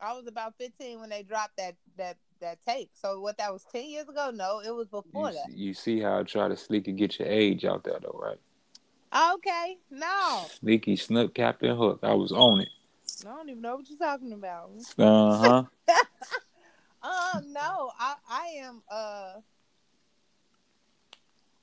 I, 0.00 0.10
I 0.10 0.12
was 0.14 0.26
about 0.26 0.54
15 0.58 1.00
when 1.00 1.10
they 1.10 1.22
dropped 1.22 1.56
that 1.58 1.76
that 1.96 2.16
that 2.40 2.58
tape. 2.66 2.90
So 2.94 3.20
what 3.20 3.38
that 3.38 3.52
was 3.52 3.64
10 3.72 3.84
years 3.84 4.08
ago? 4.08 4.30
No, 4.34 4.60
it 4.60 4.74
was 4.74 4.88
before 4.88 5.28
you, 5.28 5.34
that. 5.34 5.50
You 5.50 5.74
see 5.74 6.00
how 6.00 6.20
I 6.20 6.22
try 6.22 6.48
to 6.48 6.56
sneak 6.56 6.88
and 6.88 6.98
get 6.98 7.18
your 7.18 7.28
age 7.28 7.64
out 7.64 7.84
there 7.84 7.98
though, 8.00 8.18
right? 8.20 9.34
Okay, 9.34 9.78
no. 9.90 10.46
Sneaky 10.60 10.96
snook 10.96 11.34
Captain 11.34 11.76
Hook. 11.76 12.00
I 12.02 12.14
was 12.14 12.32
on 12.32 12.60
it. 12.60 12.68
I 13.26 13.30
don't 13.30 13.48
even 13.48 13.62
know 13.62 13.76
what 13.76 13.90
you're 13.90 13.98
talking 13.98 14.32
about. 14.32 14.70
Uh 14.98 15.36
huh. 15.36 15.64
um, 17.02 17.52
no, 17.52 17.90
I 17.98 18.14
I 18.28 18.46
am 18.62 18.82
uh 18.90 19.32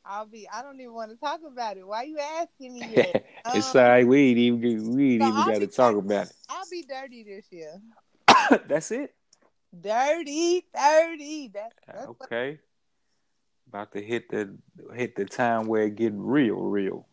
I'll 0.10 0.26
be. 0.26 0.48
I 0.52 0.62
don't 0.62 0.80
even 0.80 0.94
want 0.94 1.12
to 1.12 1.18
talk 1.18 1.42
about 1.46 1.78
it. 1.78 1.86
Why 1.86 2.04
you 2.04 2.18
asking 2.20 2.74
me? 2.76 3.14
It's 3.54 3.76
Um, 3.76 3.82
all 3.82 3.88
right. 3.88 4.06
We 4.06 4.32
ain't 4.32 4.38
even 4.38 4.96
we 4.96 5.14
ain't 5.14 5.22
so 5.22 5.28
even 5.30 5.46
got 5.46 5.60
to 5.60 5.68
talk 5.68 5.96
about 5.96 6.28
it. 6.28 6.34
I'll 6.50 6.66
be 6.70 6.84
dirty 6.84 7.24
this 7.24 7.46
year. 7.50 7.80
That's 8.68 8.92
it. 8.92 9.16
Dirty, 9.80 10.66
thirty. 10.74 11.50
That, 11.50 11.74
that's 11.86 12.08
what, 12.08 12.18
Okay. 12.22 12.60
About 13.68 13.92
to 13.94 14.02
hit 14.02 14.30
the 14.30 14.56
hit 14.96 15.16
the 15.16 15.26
time 15.26 15.68
where 15.68 15.84
it 15.84 15.96
get 15.96 16.14
real, 16.16 16.56
real. 16.56 17.06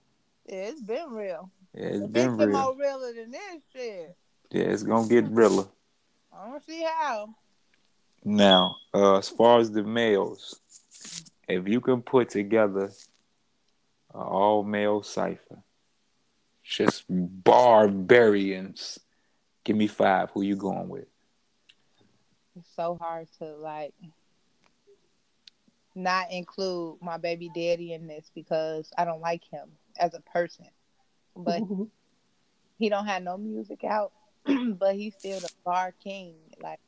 yeah, 0.46 0.54
it's 0.54 0.80
been 0.80 1.10
real. 1.10 1.50
Yeah, 1.74 1.86
it's 1.86 2.06
been 2.06 2.36
been 2.36 2.48
real. 2.48 2.62
more 2.62 2.76
realer 2.76 3.12
than 3.12 3.32
this 3.32 3.62
shit. 3.72 4.16
Yeah, 4.50 4.64
it's 4.64 4.84
gonna 4.84 5.08
get 5.08 5.28
realer. 5.28 5.66
I 6.32 6.50
don't 6.50 6.64
see 6.64 6.82
how. 6.82 7.34
Now, 8.24 8.76
uh, 8.94 9.18
as 9.18 9.28
far 9.28 9.58
as 9.58 9.70
the 9.70 9.82
males, 9.82 10.60
if 11.48 11.68
you 11.68 11.80
can 11.80 12.02
put 12.02 12.30
together 12.30 12.90
an 14.14 14.20
all 14.20 14.62
male 14.62 15.02
cipher, 15.02 15.62
just 16.62 17.04
barbarians, 17.08 18.98
give 19.64 19.76
me 19.76 19.88
five. 19.88 20.30
Who 20.30 20.42
you 20.42 20.56
going 20.56 20.88
with? 20.88 21.06
It's 22.56 22.68
so 22.76 22.96
hard 23.00 23.28
to 23.38 23.56
like 23.56 23.94
not 25.94 26.30
include 26.30 26.98
my 27.00 27.16
baby 27.16 27.50
daddy 27.54 27.92
in 27.92 28.06
this 28.06 28.30
because 28.34 28.92
I 28.98 29.04
don't 29.04 29.20
like 29.20 29.44
him 29.44 29.68
as 29.98 30.14
a 30.14 30.20
person. 30.20 30.66
But 31.36 31.62
mm-hmm. 31.62 31.84
he 32.78 32.88
don't 32.88 33.06
have 33.06 33.22
no 33.22 33.36
music 33.36 33.84
out, 33.84 34.12
but 34.46 34.94
he's 34.94 35.14
still 35.18 35.40
the 35.40 35.50
bar 35.64 35.92
king. 36.02 36.34
Like 36.60 36.80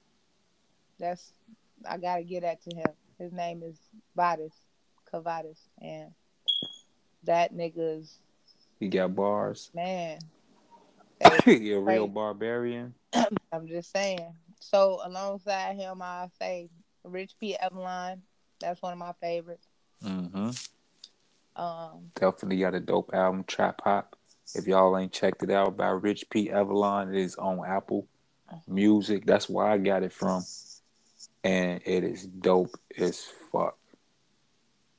that's 0.98 1.32
I 1.88 1.98
gotta 1.98 2.22
get 2.22 2.42
that 2.42 2.62
to 2.62 2.76
him. 2.76 2.92
His 3.18 3.32
name 3.32 3.62
is 3.62 3.76
Vadis, 4.14 4.54
Cavadas, 5.12 5.58
and 5.80 6.12
that 7.24 7.54
nigga's 7.54 8.18
You 8.78 8.88
got 8.88 9.14
bars. 9.14 9.70
man. 9.74 10.18
you 11.46 11.78
a 11.78 11.80
real 11.80 12.06
barbarian. 12.06 12.94
I'm 13.52 13.66
just 13.66 13.90
saying. 13.90 14.34
So 14.70 15.00
alongside 15.04 15.76
him, 15.76 16.02
I 16.02 16.28
say 16.40 16.68
Rich 17.04 17.36
P. 17.38 17.56
Evelyn. 17.56 18.22
That's 18.60 18.82
one 18.82 18.92
of 18.92 18.98
my 18.98 19.12
favorites. 19.20 19.66
Mm-hmm. 20.04 20.50
Um, 21.62 22.10
Definitely 22.14 22.58
got 22.58 22.74
a 22.74 22.80
dope 22.80 23.10
album, 23.14 23.44
Trap 23.44 23.80
Hop. 23.84 24.16
If 24.54 24.66
y'all 24.66 24.96
ain't 24.98 25.12
checked 25.12 25.42
it 25.44 25.50
out 25.50 25.76
by 25.76 25.88
Rich 25.88 26.30
P. 26.30 26.50
Evelyn, 26.50 27.14
it 27.14 27.20
is 27.20 27.36
on 27.36 27.64
Apple 27.66 28.08
Music. 28.66 29.24
That's 29.24 29.48
where 29.48 29.66
I 29.66 29.78
got 29.78 30.02
it 30.02 30.12
from. 30.12 30.42
And 31.44 31.80
it 31.84 32.02
is 32.02 32.26
dope 32.26 32.74
as 32.98 33.24
fuck. 33.52 33.78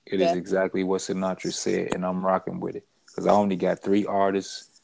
It 0.05 0.21
is 0.21 0.31
Yeah. 0.31 0.37
exactly 0.37 0.83
what 0.85 1.01
Sinatra 1.01 1.53
said, 1.53 1.93
and 1.93 2.05
I'm 2.05 2.25
rocking 2.25 2.61
with 2.61 2.77
it. 2.77 2.87
Because 3.05 3.27
I 3.27 3.31
only 3.31 3.57
got 3.57 3.79
three 3.79 4.05
artists' 4.05 4.76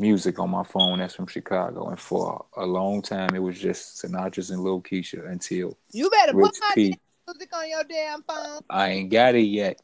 music 0.00 0.38
on 0.38 0.50
my 0.50 0.64
phone 0.64 0.98
that's 0.98 1.14
from 1.14 1.26
Chicago. 1.26 1.88
And 1.88 2.00
for 2.00 2.44
a 2.56 2.64
long 2.66 3.02
time, 3.02 3.34
it 3.34 3.42
was 3.42 3.58
just 3.58 4.02
Sinatra's 4.02 4.50
and 4.50 4.62
Lil 4.62 4.80
Keisha 4.80 5.30
until 5.30 5.76
you 5.92 6.10
better 6.10 6.34
Rich 6.34 6.46
put 6.52 6.58
my 6.60 6.72
P. 6.74 6.98
music 7.28 7.54
on 7.56 7.68
your 7.68 7.84
damn 7.84 8.22
phone. 8.22 8.60
I 8.70 8.88
ain't 8.90 9.10
got 9.10 9.34
it 9.34 9.42
yet. 9.42 9.80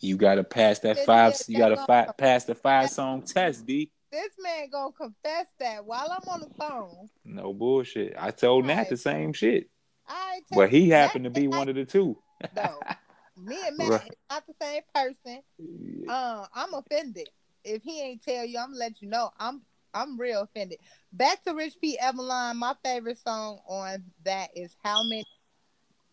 You 0.00 0.16
gotta 0.16 0.44
pass 0.44 0.80
that 0.80 0.98
five. 1.06 1.34
You 1.48 1.58
gotta 1.58 1.76
fi- 1.86 2.08
pass 2.18 2.44
the 2.44 2.54
five 2.54 2.90
song 2.90 3.22
test, 3.22 3.64
D. 3.66 3.90
This 4.10 4.30
man 4.38 4.68
gonna 4.70 4.92
confess 4.92 5.46
that 5.60 5.84
while 5.86 6.08
I'm 6.10 6.28
on 6.28 6.40
the 6.40 6.50
phone. 6.58 7.08
No 7.24 7.54
bullshit. 7.54 8.14
I 8.18 8.30
told 8.32 8.66
Nat 8.66 8.74
Right. 8.76 8.88
the 8.90 8.96
same 8.96 9.32
shit, 9.32 9.70
I 10.06 10.40
but 10.50 10.70
he 10.70 10.88
happened 10.90 11.24
to 11.24 11.30
be 11.30 11.46
Matt 11.48 11.58
one 11.58 11.68
of 11.68 11.76
the 11.76 11.84
two. 11.84 12.18
though. 12.54 12.80
Me 13.36 13.56
and 13.66 13.78
Matt 13.78 13.88
Right. 13.90 14.02
is 14.10 14.16
not 14.30 14.46
the 14.46 14.54
same 14.60 14.82
person. 14.94 15.42
Uh, 16.08 16.46
I'm 16.52 16.74
offended. 16.74 17.28
If 17.64 17.82
he 17.82 18.00
ain't 18.00 18.22
tell 18.22 18.44
you, 18.44 18.58
I'm 18.58 18.68
gonna 18.68 18.78
let 18.78 19.02
you 19.02 19.08
know. 19.08 19.30
I'm 19.38 19.62
I'm 19.94 20.18
real 20.18 20.42
offended. 20.42 20.78
Back 21.12 21.44
to 21.44 21.54
Rich 21.54 21.74
P. 21.80 21.98
Evelyn. 21.98 22.56
My 22.56 22.74
favorite 22.84 23.18
song 23.18 23.60
on 23.68 24.04
that 24.24 24.50
is 24.56 24.74
"How 24.82 25.02
Many." 25.04 25.24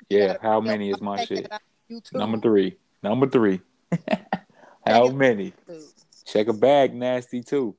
Yeah, 0.09 0.37
how 0.41 0.59
many 0.59 0.89
is 0.89 1.01
my 1.01 1.23
shit? 1.23 1.45
it 1.45 1.51
out 1.51 1.61
on 1.89 1.97
YouTube. 1.97 2.17
Number 2.17 2.39
three. 2.39 2.77
Number 3.03 3.27
three. 3.27 3.61
how 4.85 5.09
many? 5.09 5.53
Check 6.25 6.47
a 6.47 6.53
bag, 6.53 6.93
nasty 6.93 7.41
too. 7.41 7.75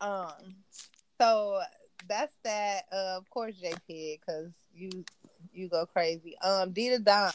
Um, 0.00 0.32
so 1.20 1.60
that's 2.08 2.34
that. 2.44 2.82
Uh, 2.92 3.16
of 3.16 3.28
course, 3.30 3.54
JP, 3.60 4.20
because 4.20 4.52
you 4.74 5.04
you 5.52 5.68
go 5.68 5.86
crazy. 5.86 6.36
Um, 6.38 6.72
Dita 6.72 6.98
Don. 6.98 7.32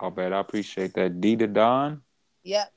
I 0.00 0.10
bet 0.10 0.32
I 0.32 0.40
appreciate 0.40 0.94
that. 0.94 1.20
D 1.20 1.36
to 1.36 1.46
Don. 1.46 2.02
Yep. 2.42 2.72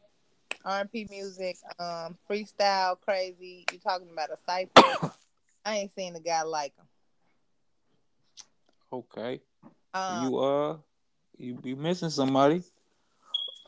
R&B 0.66 1.08
music, 1.12 1.58
um, 1.80 2.18
freestyle, 2.30 3.00
crazy. 3.00 3.66
You 3.72 3.78
talking 3.78 4.10
about 4.12 4.30
a 4.32 4.38
cipher? 4.46 5.14
I 5.66 5.78
ain't 5.78 5.96
seen 5.96 6.16
a 6.16 6.20
guy 6.20 6.42
like 6.42 6.74
him. 6.76 6.86
Okay. 8.92 9.42
Um, 9.94 10.24
you 10.24 10.38
uh, 10.40 10.78
you 11.38 11.54
be 11.56 11.76
missing 11.76 12.10
somebody. 12.10 12.64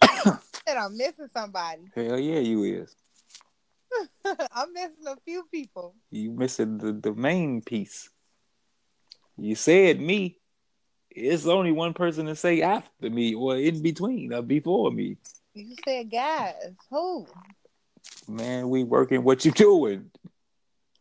said 0.67 0.77
I'm 0.77 0.97
missing 0.97 1.29
somebody. 1.33 1.83
Hell 1.95 2.19
yeah, 2.19 2.39
you 2.39 2.63
is. 2.63 2.95
I'm 4.51 4.73
missing 4.73 5.07
a 5.07 5.15
few 5.25 5.45
people. 5.51 5.95
You 6.11 6.31
missing 6.31 6.77
the, 6.77 6.93
the 6.93 7.13
main 7.13 7.61
piece. 7.61 8.09
You 9.37 9.55
said 9.55 9.99
me. 9.99 10.39
It's 11.09 11.47
only 11.47 11.71
one 11.71 11.93
person 11.93 12.27
to 12.27 12.35
say 12.35 12.61
after 12.61 13.09
me 13.09 13.33
or 13.33 13.57
in 13.57 13.81
between 13.81 14.33
or 14.33 14.43
before 14.43 14.91
me. 14.91 15.17
You 15.57 15.75
said 15.85 16.11
guys. 16.11 16.53
Who? 16.91 17.27
Man, 18.27 18.69
we 18.69 18.83
working 18.83 19.23
what 19.23 19.45
you 19.45 19.51
doing. 19.51 20.11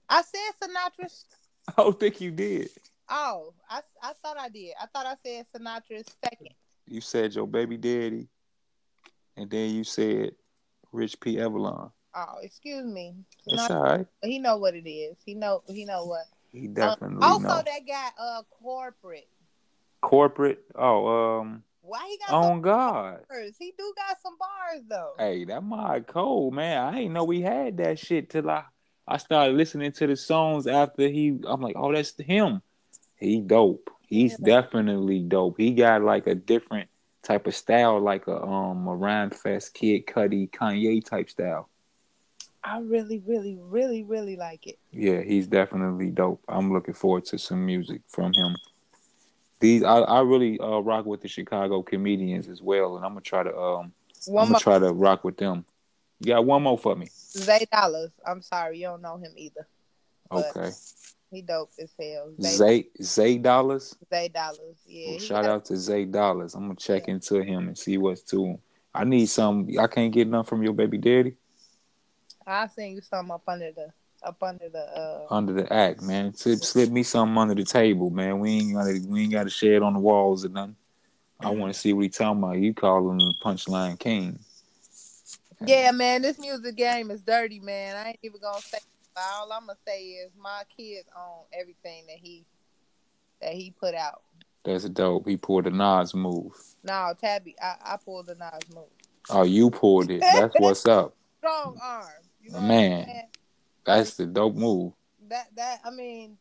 I 0.08 0.22
said 0.22 0.68
Sinatra. 0.68 1.24
I 1.68 1.72
don't 1.82 1.98
think 1.98 2.20
you 2.20 2.30
did. 2.30 2.70
Oh, 3.08 3.54
I, 3.68 3.80
I 4.02 4.12
thought 4.22 4.36
I 4.38 4.48
did. 4.48 4.72
I 4.80 4.86
thought 4.86 5.06
I 5.06 5.14
said 5.24 5.46
Sinatra's 5.54 6.06
second. 6.24 6.48
You 6.86 7.00
said 7.00 7.34
your 7.34 7.46
baby 7.46 7.76
daddy, 7.76 8.28
and 9.36 9.50
then 9.50 9.70
you 9.70 9.84
said 9.84 10.32
Rich 10.92 11.20
P. 11.20 11.38
Evelyn. 11.38 11.90
Oh, 12.14 12.34
excuse 12.42 12.84
me. 12.86 13.14
It's 13.46 13.62
Sinatra, 13.62 13.70
all 13.76 13.82
right. 13.82 14.06
he 14.22 14.38
know 14.38 14.56
what 14.56 14.74
it 14.74 14.88
is. 14.88 15.16
He 15.24 15.34
know 15.34 15.62
he 15.68 15.84
know 15.84 16.04
what. 16.06 16.24
He 16.52 16.66
Um, 16.68 16.74
definitely 16.74 17.18
also, 17.22 17.42
know. 17.48 17.62
that 17.62 17.80
guy, 17.86 18.08
uh, 18.18 18.42
corporate. 18.62 19.28
Corporate. 20.00 20.64
Oh, 20.74 21.40
um, 21.40 21.62
Why 21.86 22.06
he 22.08 22.18
got 22.26 22.34
on 22.34 22.60
God. 22.62 23.20
bars? 23.28 23.56
He 23.58 23.72
do 23.78 23.92
got 23.96 24.20
some 24.20 24.36
bars 24.38 24.82
though. 24.88 25.12
Hey, 25.18 25.44
that 25.44 25.62
my 25.62 26.00
cold 26.00 26.54
man. 26.54 26.78
I 26.82 27.00
ain't 27.00 27.14
know 27.14 27.24
we 27.24 27.40
had 27.42 27.76
that 27.78 27.98
shit 27.98 28.30
till 28.30 28.50
I 28.50 28.64
I 29.06 29.18
started 29.18 29.56
listening 29.56 29.92
to 29.92 30.06
the 30.08 30.16
songs 30.16 30.66
after 30.66 31.06
he. 31.08 31.38
I'm 31.46 31.60
like, 31.60 31.76
oh, 31.78 31.92
that's 31.92 32.18
him. 32.18 32.60
He 33.16 33.40
dope. 33.40 33.90
He's 34.08 34.32
Yeah. 34.40 34.60
definitely 34.62 35.20
dope. 35.20 35.58
He 35.58 35.72
got 35.74 36.02
like 36.02 36.26
a 36.26 36.34
different 36.34 36.88
type 37.22 37.46
of 37.46 37.54
style, 37.54 38.00
like 38.00 38.26
a 38.26 38.42
um 38.42 38.88
a 38.88 38.96
Rhymefest, 38.96 39.74
Kid 39.74 40.06
Cudi, 40.06 40.50
Kanye 40.50 41.04
type 41.04 41.30
style. 41.30 41.68
I 42.64 42.80
really, 42.80 43.22
really, 43.24 43.56
really, 43.60 44.02
really 44.02 44.34
like 44.36 44.66
it. 44.66 44.80
Yeah, 44.90 45.20
he's 45.22 45.46
definitely 45.46 46.10
dope. 46.10 46.42
I'm 46.48 46.72
looking 46.72 46.94
forward 46.94 47.24
to 47.26 47.38
some 47.38 47.64
music 47.64 48.00
from 48.08 48.32
him. 48.32 48.56
These 49.58 49.82
I, 49.82 49.98
I 50.00 50.20
really 50.20 50.58
uh, 50.60 50.78
rock 50.80 51.06
with 51.06 51.22
the 51.22 51.28
Chicago 51.28 51.82
comedians 51.82 52.48
as 52.48 52.60
well, 52.60 52.96
and 52.96 53.04
I'm 53.04 53.12
gonna 53.12 53.22
try 53.22 53.42
to 53.42 53.56
um 53.56 53.92
One 54.26 54.44
I'm 54.44 54.48
more, 54.52 54.60
gonna 54.60 54.60
try 54.60 54.78
to 54.78 54.92
rock 54.92 55.24
with 55.24 55.36
them. 55.38 55.64
You 56.20 56.28
got 56.34 56.44
one 56.44 56.62
more 56.62 56.78
for 56.78 56.94
me. 56.96 57.08
Zay 57.12 57.66
Dollars. 57.72 58.10
I'm 58.26 58.42
sorry, 58.42 58.78
you 58.78 58.86
don't 58.86 59.02
know 59.02 59.16
him 59.16 59.32
either. 59.36 59.66
Okay. 60.30 60.70
he 61.30 61.42
dope 61.42 61.70
as 61.80 61.92
hell. 61.98 62.32
Zay, 62.40 62.48
Zay 62.56 62.88
Zay 63.02 63.38
Dollars. 63.38 63.96
Zay 64.12 64.28
Dollars. 64.28 64.76
Yeah. 64.86 65.10
Well, 65.10 65.18
shout 65.18 65.42
got- 65.44 65.50
out 65.50 65.64
to 65.66 65.76
Zay 65.76 66.04
Dollars. 66.04 66.54
I'm 66.54 66.62
gonna 66.62 66.76
check 66.76 67.08
into 67.08 67.42
him 67.42 67.68
and 67.68 67.78
see 67.78 67.96
what's 67.98 68.22
to 68.22 68.44
him. 68.44 68.58
I 68.94 69.04
need 69.04 69.26
some. 69.26 69.68
I 69.78 69.86
can't 69.86 70.12
get 70.12 70.26
none 70.28 70.44
from 70.44 70.62
your 70.62 70.72
baby 70.72 70.96
daddy 70.98 71.36
I'll 72.46 72.68
send 72.68 72.94
you 72.94 73.00
some 73.02 73.30
up 73.30 73.42
under 73.48 73.72
the 73.72 73.88
up 74.26 74.42
under 74.42 74.68
the 74.68 74.78
uh 74.78 75.26
under 75.30 75.52
the 75.52 75.72
act, 75.72 76.02
man. 76.02 76.34
Slip, 76.34 76.62
slip 76.64 76.90
me 76.90 77.02
something 77.02 77.38
under 77.38 77.54
the 77.54 77.64
table, 77.64 78.10
man. 78.10 78.40
We 78.40 78.50
ain't 78.50 78.74
gotta 78.74 79.00
we 79.06 79.22
ain't 79.22 79.32
gotta 79.32 79.50
share 79.50 79.74
it 79.74 79.82
on 79.82 79.94
the 79.94 80.00
walls 80.00 80.44
or 80.44 80.48
nothing. 80.48 80.76
I 81.38 81.50
want 81.50 81.72
to 81.72 81.78
see 81.78 81.92
what 81.92 82.02
he 82.02 82.08
talking 82.08 82.42
about. 82.42 82.58
You 82.58 82.74
call 82.74 83.10
him 83.10 83.18
the 83.18 83.34
punchline 83.42 83.98
king. 83.98 84.38
Yeah, 85.64 85.90
man, 85.90 86.22
this 86.22 86.38
music 86.38 86.76
game 86.76 87.10
is 87.10 87.20
dirty, 87.22 87.60
man. 87.60 87.96
I 87.96 88.08
ain't 88.08 88.18
even 88.22 88.40
gonna 88.40 88.60
say 88.60 88.78
all 89.16 89.52
I'm 89.52 89.66
gonna 89.66 89.78
say 89.86 90.02
is 90.02 90.32
my 90.38 90.62
kids 90.76 91.08
own 91.16 91.44
everything 91.52 92.04
that 92.08 92.16
he 92.16 92.44
that 93.40 93.52
he 93.52 93.70
put 93.70 93.94
out. 93.94 94.22
That's 94.64 94.88
dope. 94.88 95.28
He 95.28 95.36
pulled 95.36 95.64
the 95.64 95.70
Nas 95.70 96.14
move. 96.14 96.52
No, 96.82 97.14
Tabby, 97.20 97.54
I, 97.62 97.76
I 97.84 97.96
pulled 98.04 98.26
the 98.26 98.34
Nas 98.34 98.74
move. 98.74 98.84
Oh, 99.30 99.44
you 99.44 99.70
pulled 99.70 100.10
it. 100.10 100.20
That's 100.20 100.54
what's 100.58 100.86
up. 100.86 101.14
Strong 101.38 101.78
arm. 101.80 102.06
You 102.42 102.52
know 102.52 102.60
Man. 102.60 103.28
What 103.86 103.98
I'm 103.98 104.04
saying? 104.04 104.04
That's 104.04 104.16
the 104.16 104.26
dope 104.26 104.54
move. 104.54 104.92
That 105.28 105.46
that 105.56 105.80
I 105.84 105.90
mean, 105.90 106.36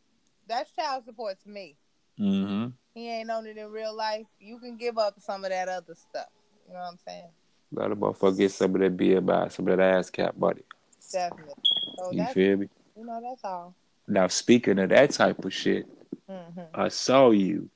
that's 0.48 0.72
child 0.72 1.06
support 1.06 1.38
to 1.44 1.50
me. 1.50 1.78
Mm-hmm. 2.20 2.68
He 2.94 3.10
ain't 3.10 3.30
on 3.30 3.46
it 3.46 3.58
in 3.58 3.70
real 3.72 3.96
life. 3.96 4.26
You 4.40 4.60
can 4.60 4.78
give 4.78 4.98
up 4.98 5.20
some 5.20 5.44
of 5.44 5.50
that 5.52 5.68
other 5.68 5.96
stuff. 5.96 6.28
You 6.68 6.74
know 6.74 6.80
what 6.80 6.92
I'm 6.92 6.98
saying? 7.06 7.30
Let 7.72 7.92
a 7.92 7.96
motherfucker 7.96 8.38
get 8.38 8.52
some 8.52 8.74
of 8.76 8.82
that 8.82 8.96
beer 8.96 9.22
by 9.22 9.50
some 9.50 9.68
of 9.68 9.78
that 9.78 9.96
ass 9.98 10.10
cap, 10.10 10.36
buddy. 10.38 10.64
Definitely. 11.12 11.54
So 11.98 12.12
You 12.12 12.26
feel 12.28 12.58
me? 12.58 12.70
you 12.96 13.06
know 13.06 13.20
that's 13.22 13.44
all. 13.44 13.76
Now 14.08 14.28
speaking 14.28 14.80
of 14.80 14.90
that 14.90 15.12
type 15.12 15.44
of 15.44 15.54
shit, 15.54 15.86
hmm 16.30 16.62
I 16.74 16.90
saw 16.90 17.32
you 17.32 17.70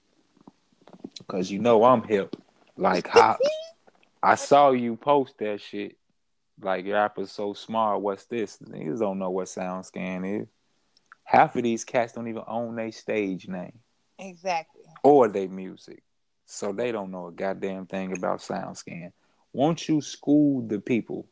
because 1.17 1.51
you 1.51 1.59
know 1.59 1.83
I'm 1.83 2.03
hip. 2.03 2.35
Like 2.77 3.07
how 3.07 3.37
I 4.23 4.35
saw 4.35 4.71
you 4.71 4.95
post 4.95 5.35
that 5.39 5.61
shit. 5.61 5.95
Like 6.61 6.85
your 6.85 6.95
rappers 6.95 7.31
so 7.31 7.53
smart. 7.53 8.01
What's 8.01 8.25
this? 8.25 8.57
Niggas 8.57 8.99
don't 8.99 9.19
know 9.19 9.29
what 9.29 9.47
SoundScan 9.47 10.41
is. 10.41 10.47
Half 11.23 11.55
of 11.55 11.63
these 11.63 11.83
cats 11.85 12.13
don't 12.13 12.27
even 12.27 12.43
own 12.47 12.75
their 12.75 12.91
stage 12.91 13.47
name 13.47 13.77
Exactly. 14.17 14.81
or 15.03 15.27
their 15.27 15.47
music, 15.47 16.01
so 16.45 16.73
they 16.73 16.91
don't 16.91 17.11
know 17.11 17.27
a 17.27 17.31
goddamn 17.31 17.85
thing 17.85 18.17
about 18.17 18.39
SoundScan. 18.39 19.11
Won't 19.53 19.87
you 19.87 20.01
school 20.01 20.61
the 20.67 20.79
people? 20.79 21.25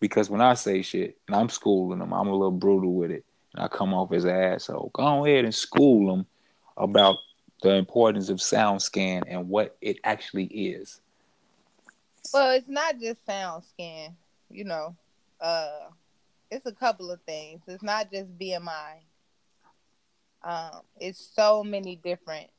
Because 0.00 0.28
when 0.30 0.40
I 0.40 0.54
say 0.54 0.82
shit, 0.82 1.18
and 1.28 1.36
I'm 1.36 1.48
schooling 1.48 1.98
them, 2.00 2.12
I'm 2.12 2.28
a 2.28 2.32
little 2.32 2.50
brutal 2.50 2.94
with 2.94 3.10
it, 3.10 3.24
and 3.54 3.62
I 3.64 3.68
come 3.68 3.94
off 3.94 4.12
as 4.12 4.24
an 4.24 4.30
asshole. 4.30 4.90
Go 4.94 5.24
ahead 5.24 5.44
and 5.44 5.54
school 5.54 6.16
them 6.16 6.26
about 6.76 7.16
the 7.62 7.74
importance 7.74 8.28
of 8.30 8.38
SoundScan 8.38 9.22
and 9.28 9.48
what 9.48 9.76
it 9.80 9.98
actually 10.02 10.46
is. 10.46 11.00
Well, 12.32 12.52
it's 12.52 12.68
not 12.68 12.98
just 12.98 13.24
sound 13.26 13.64
scan, 13.64 14.16
you 14.52 14.64
know. 14.64 14.96
Uh 15.40 15.88
it's 16.52 16.66
a 16.66 16.72
couple 16.72 17.10
of 17.10 17.20
things. 17.22 17.62
It's 17.66 17.82
not 17.82 18.12
just 18.12 18.38
BMI. 18.38 19.00
Um, 20.44 20.82
it's 21.00 21.18
so 21.34 21.64
many 21.64 21.96
different 21.96 22.50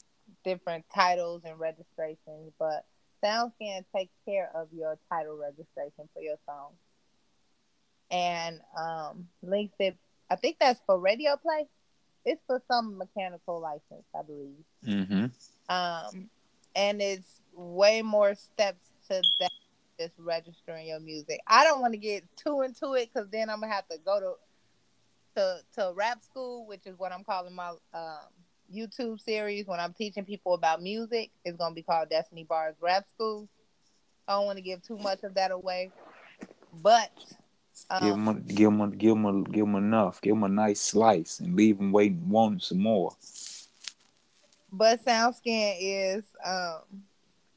different 0.43 0.86
titles 0.93 1.43
and 1.45 1.60
registrations, 1.60 2.51
but 2.58 2.86
SoundScan 3.23 3.86
takes 3.95 4.13
care 4.25 4.49
of 4.56 4.67
your 4.73 4.97
title 5.10 5.38
registration 5.38 6.10
for 6.13 6.21
your 6.21 6.38
song. 6.45 6.71
And 8.12 8.60
um 8.77 9.27
links 9.41 9.75
it 9.79 9.95
I 10.29 10.36
think 10.36 10.58
that's 10.60 10.82
for 10.86 10.99
radio 10.99 11.38
play. 11.38 11.67
It's 12.25 12.41
for 12.47 12.62
some 12.71 12.97
mechanical 12.97 13.60
license, 13.60 14.06
I 14.17 14.21
believe. 14.23 14.65
Mm-hmm. 14.86 15.25
um 15.69 16.29
and 16.75 17.01
it's 17.01 17.41
way 17.56 18.01
more 18.01 18.34
steps 18.34 18.89
to 19.10 19.21
that 19.39 19.51
than 20.12 20.20
just 20.44 20.58
registering 20.58 20.88
your 20.88 21.00
music 21.00 21.39
i 21.48 21.63
don't 21.63 21.82
want 21.82 21.94
to 21.94 22.00
get 22.00 22.24
too 22.36 22.62
into 22.62 22.94
it 22.94 23.10
because 23.13 23.30
then 23.32 23.50
i'm 23.50 23.62
gonna 23.62 23.74
have 23.74 23.88
to 23.88 23.98
go 24.06 24.20
to 25.36 25.62
to 25.74 25.82
to 25.82 25.94
rap 25.96 26.22
school 26.24 26.66
which 26.68 26.86
is 26.86 26.98
what 26.98 27.12
i'm 27.12 27.24
calling 27.24 27.54
my 27.54 27.70
um 27.94 28.20
youtube 28.74 29.20
series 29.20 29.68
when 29.68 29.80
i'm 29.80 29.94
teaching 29.94 30.26
people 30.26 30.54
about 30.54 30.82
music 30.82 31.32
it's 31.46 31.58
gonna 31.58 31.76
be 31.76 31.84
called 31.84 32.10
destiny 32.10 32.44
bars 32.44 32.76
rap 32.82 33.08
school 33.10 33.48
i 34.28 34.34
don't 34.34 34.46
want 34.46 34.58
to 34.58 34.62
give 34.63 34.82
too 34.84 34.98
much 34.98 35.24
of 35.24 35.34
that 35.36 35.52
away 35.52 35.92
but 36.82 37.12
Give 38.02 38.16
um, 38.16 38.26
them, 38.26 38.44
give 38.48 38.78
them, 38.78 38.92
give 38.98 39.16
them, 39.16 39.44
give 39.44 39.66
them 39.66 39.76
enough. 39.76 40.22
Give 40.22 40.36
them 40.36 40.44
a 40.44 40.50
nice 40.50 40.82
slice 40.82 41.39
and 41.39 41.56
leave 41.56 41.78
them 41.78 41.92
waiting, 41.92 42.30
wanting 42.30 42.60
some 42.60 42.82
more. 42.82 43.16
But 44.72 45.06
SoundScan 45.06 45.78
is 45.80 46.24
um 46.44 47.04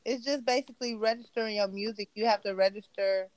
it's 0.06 0.24
just 0.24 0.46
basically 0.46 0.96
registering 0.96 1.56
your 1.56 1.68
music. 1.68 2.10
You 2.14 2.26
have 2.26 2.42
to 2.44 2.54
register 2.54 3.30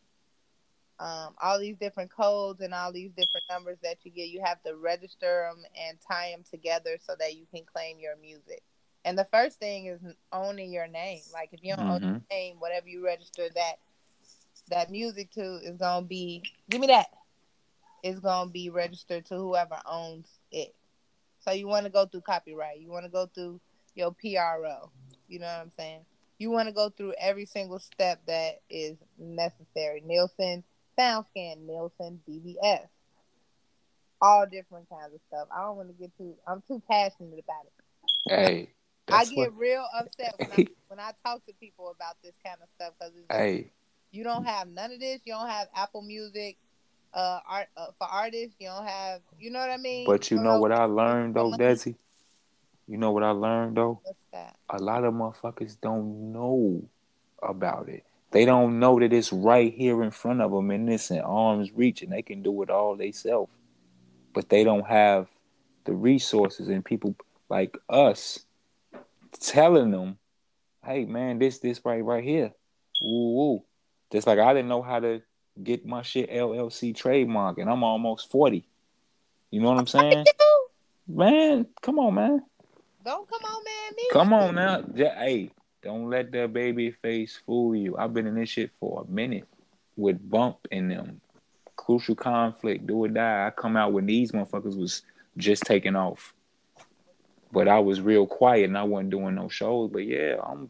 um 0.99 1.35
all 1.41 1.59
these 1.59 1.77
different 1.77 2.11
codes 2.11 2.61
and 2.61 2.73
all 2.73 2.93
these 2.93 3.11
different 3.11 3.45
numbers 3.49 3.79
that 3.83 4.05
you 4.05 4.11
get. 4.11 4.29
You 4.29 4.41
have 4.45 4.63
to 4.63 4.75
register 4.75 5.49
them 5.49 5.63
and 5.75 5.99
tie 6.01 6.31
them 6.31 6.43
together 6.49 6.97
so 6.99 7.15
that 7.19 7.35
you 7.35 7.47
can 7.53 7.65
claim 7.65 7.99
your 7.99 8.17
music. 8.17 8.63
And 9.05 9.17
the 9.17 9.25
first 9.25 9.59
thing 9.59 9.87
is 9.87 10.01
owning 10.33 10.73
your 10.73 10.87
name. 10.87 11.23
Like 11.33 11.49
if 11.53 11.61
you 11.63 11.75
don't 11.75 11.89
own 11.89 12.01
Mhm. 12.01 12.25
your 12.31 12.37
name, 12.37 12.59
whatever 12.59 12.87
you 12.87 13.05
register 13.05 13.49
that 13.55 13.75
that 14.69 14.91
music 14.91 15.31
to 15.31 15.57
is 15.63 15.77
gonna 15.77 16.05
be 16.05 16.43
give 16.69 16.81
me 16.81 16.87
that. 16.87 17.07
It's 18.03 18.19
gonna 18.19 18.49
be 18.51 18.69
registered 18.69 19.25
to 19.27 19.35
whoever 19.35 19.79
owns 19.85 20.39
it. 20.51 20.75
So 21.39 21.51
you 21.51 21.67
want 21.67 21.85
to 21.85 21.91
go 21.91 22.05
through 22.05 22.21
copyright. 22.21 22.79
You 22.79 22.91
want 22.91 23.05
to 23.05 23.11
go 23.11 23.27
through 23.27 23.61
your 23.95 24.11
PRO. 24.11 24.91
You 25.27 25.39
know 25.39 25.47
what 25.47 25.61
I'm 25.61 25.71
saying? 25.77 26.05
You 26.39 26.49
want 26.51 26.69
to 26.69 26.73
go 26.73 26.89
through 26.89 27.13
every 27.19 27.45
single 27.45 27.79
step 27.79 28.21
that 28.27 28.61
is 28.69 28.97
necessary. 29.17 30.01
Nielsen, 30.05 30.63
SoundScan, 30.97 31.65
Nielsen, 31.67 32.21
DVS, 32.27 32.87
all 34.21 34.45
different 34.45 34.89
kinds 34.89 35.13
of 35.13 35.19
stuff. 35.27 35.47
I 35.55 35.61
don't 35.61 35.75
want 35.75 35.89
to 35.89 35.93
get 35.93 36.15
too. 36.17 36.35
I'm 36.47 36.63
too 36.67 36.81
passionate 36.89 37.43
about 37.43 37.65
it. 37.65 37.73
Hey, 38.27 38.69
I 39.11 39.25
get 39.25 39.35
what. 39.35 39.57
real 39.57 39.85
upset 39.97 40.33
when 40.37 40.51
I 40.51 40.67
when 40.87 40.99
I 40.99 41.11
talk 41.25 41.45
to 41.45 41.53
people 41.59 41.93
about 41.95 42.15
this 42.23 42.33
kind 42.45 42.57
of 42.61 42.69
stuff 42.75 42.93
because 42.97 43.13
Hey, 43.29 43.71
you 44.11 44.23
don't 44.23 44.45
have 44.45 44.67
none 44.69 44.91
of 44.91 44.99
this. 44.99 45.19
You 45.25 45.33
don't 45.33 45.49
have 45.49 45.67
Apple 45.75 46.01
Music, 46.01 46.57
uh, 47.13 47.39
art 47.47 47.67
uh, 47.75 47.87
for 47.97 48.07
artists. 48.07 48.55
You 48.59 48.67
don't 48.67 48.87
have. 48.87 49.21
You 49.39 49.51
know 49.51 49.59
what 49.59 49.71
I 49.71 49.77
mean? 49.77 50.05
but 50.05 50.31
you 50.31 50.37
don't 50.37 50.45
know 50.45 50.59
what 50.59 50.71
I 50.71 50.85
learned 50.85 51.35
though. 51.35 51.51
Desi. 51.51 51.95
You 52.89 52.97
know 52.97 53.11
what 53.11 53.21
I 53.21 53.29
learned 53.29 53.77
though. 53.77 54.01
What's 54.03 54.17
that? 54.33 54.55
A 54.71 54.79
lot 54.79 55.03
of 55.03 55.13
motherfuckers 55.13 55.79
don't 55.79 56.33
know 56.33 56.89
about 57.43 57.87
it. 57.87 58.03
They 58.31 58.45
don't 58.45 58.79
know 58.79 58.99
that 58.99 59.13
it's 59.13 59.31
right 59.31 59.71
here 59.71 60.01
in 60.01 60.09
front 60.09 60.41
of 60.41 60.51
them 60.51 60.71
and 60.71 60.89
it's 60.89 61.11
in 61.11 61.19
arm's 61.19 61.71
reach, 61.71 62.01
and 62.01 62.11
they 62.11 62.23
can 62.23 62.41
do 62.41 62.63
it 62.63 62.71
all 62.71 62.95
themselves. 62.95 63.51
But 64.33 64.49
they 64.49 64.63
don't 64.63 64.87
have 64.87 65.27
the 65.85 65.93
resources 65.93 66.67
and 66.67 66.83
people 66.83 67.15
like 67.47 67.77
us 67.89 68.39
telling 69.39 69.91
them, 69.91 70.17
"Hey, 70.83 71.05
man, 71.05 71.37
this 71.37 71.59
this 71.59 71.79
right 71.85 72.03
right 72.03 72.23
here." 72.23 72.51
Woo 73.03 73.35
woo. 73.35 73.63
Just 74.11 74.25
like 74.25 74.39
I 74.39 74.51
didn't 74.55 74.69
know 74.69 74.81
how 74.81 74.99
to 74.99 75.21
get 75.63 75.85
my 75.85 76.01
shit 76.01 76.31
LLC 76.31 76.95
trademark, 76.95 77.59
and 77.59 77.69
I'm 77.69 77.83
almost 77.83 78.31
forty. 78.31 78.67
You 79.51 79.61
know 79.61 79.69
what 79.69 79.77
I'm 79.77 79.87
saying? 79.99 80.25
Man, 81.07 81.67
come 81.83 81.99
on, 81.99 82.15
man. 82.15 82.41
Don't 83.03 83.29
come 83.29 83.41
on, 83.43 83.63
man. 83.63 83.93
Me. 83.95 84.03
Come 84.11 84.33
on 84.33 84.55
now. 84.55 84.83
Hey, 84.95 85.51
don't 85.81 86.09
let 86.09 86.31
that 86.31 86.53
baby 86.53 86.91
face 86.91 87.41
fool 87.45 87.75
you. 87.75 87.95
I've 87.97 88.13
been 88.13 88.27
in 88.27 88.35
this 88.35 88.49
shit 88.49 88.71
for 88.79 89.05
a 89.07 89.11
minute 89.11 89.47
with 89.95 90.29
bump 90.29 90.67
in 90.71 90.89
them. 90.89 91.21
Crucial 91.75 92.15
conflict, 92.15 92.85
do 92.87 93.05
or 93.05 93.07
die. 93.07 93.47
I 93.47 93.51
come 93.51 93.77
out 93.77 93.93
when 93.93 94.05
these 94.05 94.31
motherfuckers 94.31 94.77
was 94.77 95.03
just 95.37 95.63
taking 95.63 95.95
off. 95.95 96.33
But 97.51 97.67
I 97.67 97.79
was 97.79 98.01
real 98.01 98.27
quiet 98.27 98.65
and 98.65 98.77
I 98.77 98.83
wasn't 98.83 99.11
doing 99.11 99.35
no 99.35 99.47
shows. 99.47 99.89
But 99.91 100.05
yeah, 100.05 100.35
I'm 100.43 100.69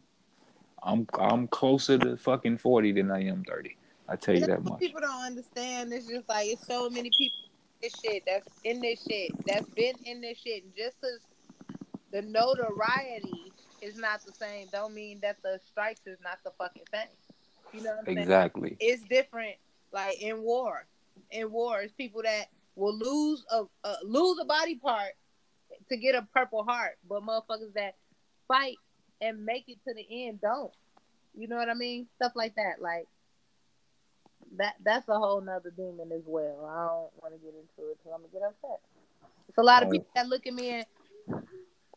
I'm 0.82 1.06
I'm 1.18 1.48
closer 1.48 1.98
to 1.98 2.16
fucking 2.16 2.58
forty 2.58 2.92
than 2.92 3.10
I 3.10 3.24
am 3.24 3.44
thirty. 3.44 3.76
I 4.08 4.16
tell 4.16 4.34
you 4.36 4.46
that 4.46 4.64
much. 4.64 4.80
people 4.80 5.00
don't 5.00 5.22
understand. 5.22 5.92
It's 5.92 6.06
just 6.06 6.28
like 6.28 6.48
it's 6.48 6.66
so 6.66 6.88
many 6.88 7.10
people 7.10 7.38
in 7.44 7.78
this 7.82 7.94
shit 8.02 8.22
that's 8.26 8.48
in 8.64 8.80
this 8.80 9.04
shit 9.08 9.32
that's 9.46 9.68
been 9.70 9.94
in 10.04 10.20
this 10.20 10.38
shit. 10.38 10.64
And 10.64 10.74
just 10.74 10.96
because 11.00 11.20
the 12.12 12.22
notoriety 12.22 13.52
is 13.80 13.96
not 13.96 14.24
the 14.24 14.32
same, 14.32 14.66
don't 14.72 14.94
mean 14.94 15.20
that 15.22 15.36
the 15.42 15.60
strikes 15.66 16.06
is 16.06 16.18
not 16.22 16.38
the 16.44 16.50
fucking 16.58 16.84
thing. 16.90 17.08
You 17.72 17.82
know 17.82 17.90
what 17.90 18.00
I'm 18.00 18.04
saying? 18.06 18.18
Exactly. 18.18 18.76
It's 18.80 19.02
different. 19.04 19.56
Like 19.92 20.20
in 20.20 20.42
war, 20.42 20.86
in 21.30 21.50
war, 21.50 21.80
it's 21.80 21.92
people 21.92 22.22
that 22.22 22.46
will 22.76 22.96
lose 22.96 23.44
a, 23.50 23.64
lose 24.04 24.38
a 24.40 24.44
body 24.44 24.76
part 24.76 25.12
to 25.88 25.96
get 25.96 26.14
a 26.14 26.26
purple 26.34 26.62
heart, 26.62 26.98
but 27.08 27.22
motherfuckers 27.22 27.72
that 27.74 27.96
fight 28.46 28.76
and 29.20 29.44
make 29.44 29.68
it 29.68 29.78
to 29.86 29.94
the 29.94 30.26
end 30.26 30.40
don't. 30.40 30.72
You 31.36 31.48
know 31.48 31.56
what 31.56 31.68
I 31.68 31.74
mean? 31.74 32.06
Stuff 32.16 32.32
like 32.34 32.54
that. 32.56 32.80
Like 32.80 33.06
that. 34.56 34.74
That's 34.84 35.08
a 35.08 35.18
whole 35.18 35.40
nother 35.40 35.72
demon 35.76 36.10
as 36.12 36.22
well. 36.26 36.66
I 36.66 36.86
don't 36.86 37.22
want 37.22 37.34
to 37.34 37.40
get 37.40 37.54
into 37.54 37.90
it 37.90 37.98
because 37.98 38.12
I'm 38.14 38.22
gonna 38.22 38.32
get 38.32 38.42
upset. 38.42 38.80
It's 39.48 39.58
a 39.58 39.62
lot 39.62 39.82
of 39.82 39.90
people 39.90 40.06
that 40.14 40.28
look 40.28 40.46
at 40.46 40.54
me 40.54 40.70
and 40.70 40.86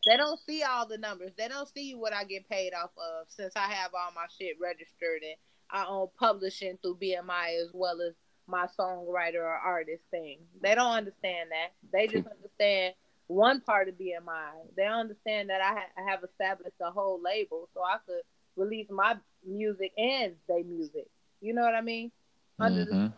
they 0.06 0.16
don't 0.16 0.38
see 0.46 0.62
all 0.62 0.86
the 0.86 0.98
numbers. 0.98 1.32
They 1.36 1.48
don't 1.48 1.68
see 1.68 1.94
what 1.94 2.12
I 2.12 2.24
get 2.24 2.48
paid 2.48 2.72
off 2.74 2.90
of 2.98 3.26
since 3.28 3.54
I 3.56 3.66
have 3.72 3.92
all 3.94 4.10
my 4.14 4.26
shit 4.38 4.56
registered 4.60 5.22
and 5.22 5.36
I 5.70 5.86
own 5.86 6.08
publishing 6.18 6.78
through 6.82 6.98
BMI 7.02 7.62
as 7.62 7.70
well 7.72 8.00
as 8.00 8.14
my 8.46 8.66
songwriter 8.78 9.36
or 9.42 9.48
artist 9.54 10.02
thing. 10.10 10.38
They 10.62 10.74
don't 10.74 10.92
understand 10.92 11.50
that. 11.50 11.72
They 11.92 12.06
just 12.06 12.26
understand 12.36 12.94
one 13.28 13.60
part 13.62 13.88
of 13.88 13.94
BMI. 13.94 14.50
They 14.76 14.84
don't 14.84 15.00
understand 15.00 15.48
that 15.50 15.62
I, 15.62 15.68
ha- 15.80 15.92
I 16.02 16.10
have 16.10 16.22
established 16.22 16.76
a 16.80 16.90
whole 16.90 17.20
label 17.22 17.68
so 17.72 17.80
I 17.82 17.96
could 18.06 18.22
release 18.56 18.88
my 18.90 19.16
music 19.46 19.92
and 19.96 20.34
they 20.48 20.62
music. 20.62 21.06
You 21.40 21.54
know 21.54 21.62
what 21.62 21.74
I 21.74 21.80
mean? 21.80 22.12
Under 22.60 22.84
the, 22.84 22.90
Mhm. 22.92 23.12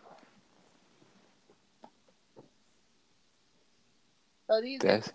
so 4.49 4.61
these 4.61 4.79
That's 4.79 5.11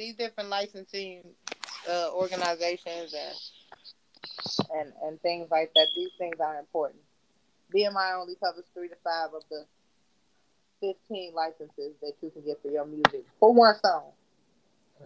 these 0.00 0.16
different 0.16 0.48
licensing 0.48 1.22
uh, 1.88 2.08
organizations 2.14 3.14
and 3.14 4.70
and 4.80 4.92
and 5.04 5.20
things 5.20 5.48
like 5.50 5.70
that. 5.74 5.86
These 5.94 6.10
things 6.18 6.40
are 6.40 6.58
important. 6.58 7.00
BMI 7.74 8.18
only 8.18 8.34
covers 8.42 8.64
three 8.72 8.88
to 8.88 8.96
five 9.04 9.34
of 9.34 9.42
the 9.50 9.66
fifteen 10.80 11.34
licenses 11.34 11.94
that 12.00 12.14
you 12.22 12.30
can 12.30 12.42
get 12.42 12.60
for 12.62 12.70
your 12.70 12.86
music 12.86 13.26
for 13.38 13.52
one 13.52 13.74
song. 13.84 14.04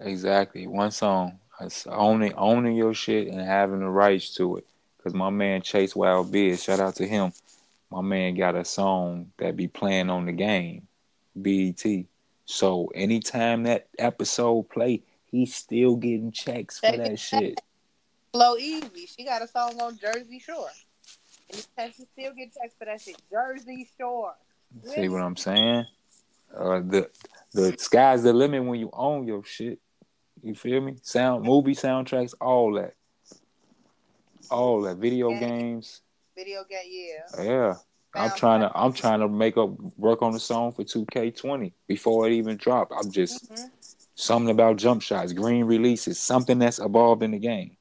Exactly. 0.00 0.66
One 0.66 0.92
song. 0.92 1.40
It's 1.60 1.86
owning 1.88 2.34
owning 2.34 2.76
your 2.76 2.94
shit 2.94 3.28
and 3.28 3.40
having 3.40 3.80
the 3.80 3.88
rights 3.88 4.34
to 4.36 4.58
it. 4.58 4.66
Cause 5.02 5.12
my 5.12 5.30
man 5.30 5.60
Chase 5.62 5.94
Wild 5.94 6.30
Biz, 6.30 6.62
shout 6.62 6.80
out 6.80 6.94
to 6.96 7.06
him. 7.06 7.32
My 7.90 8.00
man 8.00 8.36
got 8.36 8.56
a 8.56 8.64
song 8.64 9.32
that 9.38 9.56
be 9.56 9.68
playing 9.68 10.08
on 10.08 10.26
the 10.26 10.32
game, 10.32 10.86
BET. 11.40 11.84
So 12.44 12.88
anytime 12.94 13.62
that 13.64 13.88
episode 13.98 14.68
play, 14.68 15.02
he's 15.30 15.54
still 15.54 15.96
getting 15.96 16.30
checks 16.32 16.78
for 16.80 16.96
that 16.96 17.18
shit. 17.18 17.60
Flow 18.32 18.56
Easy, 18.56 19.06
she 19.06 19.24
got 19.24 19.42
a 19.42 19.48
song 19.48 19.80
on 19.80 19.98
Jersey 19.98 20.38
Shore. 20.38 20.68
And 21.78 21.92
she 21.94 22.04
still 22.12 22.32
get 22.34 22.52
checks 22.54 22.74
for 22.78 22.84
that 22.84 23.00
shit. 23.00 23.16
Jersey 23.30 23.88
Shore. 23.98 24.34
Really? 24.82 24.94
See 24.96 25.08
what 25.08 25.22
I'm 25.22 25.36
saying? 25.36 25.86
Uh, 26.56 26.80
the 26.80 27.10
the 27.52 27.76
sky's 27.78 28.22
the 28.22 28.32
limit 28.32 28.64
when 28.64 28.78
you 28.78 28.90
own 28.92 29.26
your 29.26 29.44
shit. 29.44 29.78
You 30.42 30.54
feel 30.54 30.80
me? 30.80 30.96
Sound, 31.02 31.44
movie 31.44 31.74
soundtracks, 31.74 32.34
all 32.40 32.74
that, 32.74 32.94
all 34.50 34.82
that. 34.82 34.98
Video 34.98 35.30
yeah. 35.30 35.40
games. 35.40 36.02
Video 36.36 36.64
game, 36.68 36.80
yeah. 36.86 37.42
Yeah. 37.42 37.74
I'm 38.14 38.30
trying 38.36 38.60
to 38.60 38.70
I'm 38.74 38.92
trying 38.92 39.20
to 39.20 39.28
make 39.28 39.56
up 39.56 39.70
work 39.96 40.22
on 40.22 40.32
the 40.32 40.40
song 40.40 40.72
for 40.72 40.84
2K20 40.84 41.72
before 41.86 42.26
it 42.26 42.32
even 42.32 42.56
drop. 42.56 42.92
I'm 42.96 43.10
just 43.10 43.50
mm-hmm. 43.50 43.64
something 44.14 44.50
about 44.50 44.76
jump 44.76 45.02
shots, 45.02 45.32
green 45.32 45.64
releases, 45.64 46.18
something 46.18 46.58
that's 46.58 46.78
evolved 46.78 47.22
in 47.22 47.32
the 47.32 47.38
game. 47.38 47.76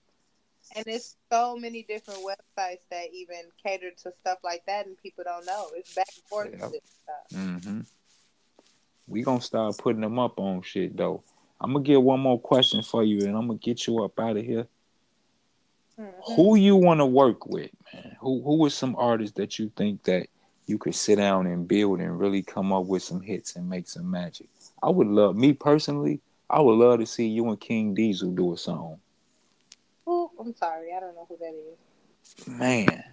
And 0.75 0.85
it's 0.87 1.15
so 1.31 1.55
many 1.55 1.83
different 1.83 2.21
websites 2.21 2.81
that 2.89 3.05
even 3.13 3.37
cater 3.63 3.91
to 3.91 4.11
stuff 4.21 4.39
like 4.43 4.65
that, 4.65 4.87
and 4.87 4.97
people 4.97 5.23
don't 5.23 5.45
know. 5.45 5.67
It's 5.75 5.93
back 5.93 6.07
and 6.15 6.23
forth. 6.25 6.49
Yep. 6.51 6.71
Mm-hmm. 7.33 7.81
We 9.07 9.21
gonna 9.21 9.41
start 9.41 9.77
putting 9.77 10.01
them 10.01 10.17
up 10.17 10.39
on 10.39 10.61
shit 10.63 10.97
though. 10.97 11.23
I'm 11.61 11.73
gonna 11.73 11.83
get 11.83 12.01
one 12.01 12.19
more 12.19 12.39
question 12.39 12.81
for 12.81 13.03
you, 13.03 13.19
and 13.27 13.35
I'm 13.35 13.47
gonna 13.47 13.59
get 13.59 13.85
you 13.85 14.03
up 14.03 14.19
out 14.19 14.37
of 14.37 14.43
here. 14.43 14.67
Mm-hmm. 15.99 16.33
Who 16.33 16.55
you 16.55 16.75
want 16.75 17.01
to 17.01 17.05
work 17.05 17.45
with? 17.45 17.69
Who 18.19 18.41
who 18.41 18.65
are 18.65 18.69
some 18.69 18.95
artists 18.97 19.36
that 19.38 19.60
you 19.60 19.71
think 19.75 20.03
that 20.03 20.27
you 20.65 20.77
could 20.77 20.95
sit 20.95 21.17
down 21.17 21.47
and 21.47 21.67
build 21.67 21.99
and 21.99 22.17
really 22.17 22.41
come 22.41 22.71
up 22.71 22.86
with 22.86 23.03
some 23.03 23.21
hits 23.21 23.56
and 23.56 23.69
make 23.69 23.88
some 23.88 24.10
magic? 24.10 24.47
I 24.82 24.89
would 24.89 25.08
love 25.08 25.36
me 25.36 25.53
personally. 25.53 26.21
I 26.49 26.62
would 26.62 26.73
love 26.73 26.99
to 26.99 27.06
see 27.06 27.27
you 27.27 27.49
and 27.49 27.60
King 27.60 27.93
Diesel 27.93 28.32
do 28.32 28.53
a 28.53 28.58
song. 28.58 28.99
Oh, 30.06 30.32
I'm 30.39 30.56
sorry, 30.56 30.93
I 30.95 30.99
don't 30.99 31.15
know 31.15 31.25
who 31.27 31.38
that 31.38 31.53
is. 31.53 32.47
Man, 32.47 33.03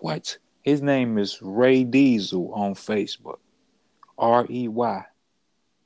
what? 0.00 0.38
His 0.62 0.82
name 0.82 1.18
is 1.18 1.40
Rey 1.40 1.84
Diesel 1.84 2.52
on 2.52 2.74
Facebook. 2.74 3.38
R 4.18 4.46
E 4.50 4.68
Y 4.68 5.04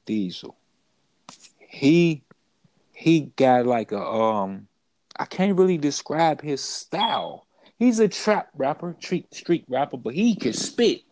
Diesel. 0.07 0.57
He 1.59 2.23
he 2.93 3.33
got 3.37 3.67
like 3.67 3.93
a 3.93 4.05
um 4.05 4.67
I 5.17 5.27
can't 5.27 5.59
really 5.59 5.79
describe 5.79 6.41
his 6.43 6.63
style. 6.63 7.47
He's 7.79 7.99
a 7.99 8.09
trap 8.09 8.49
rapper, 8.57 8.97
street 9.01 9.33
street 9.35 9.65
rapper, 9.69 9.97
but 9.97 10.15
he 10.15 10.35
can 10.35 10.53
spit. 10.53 11.03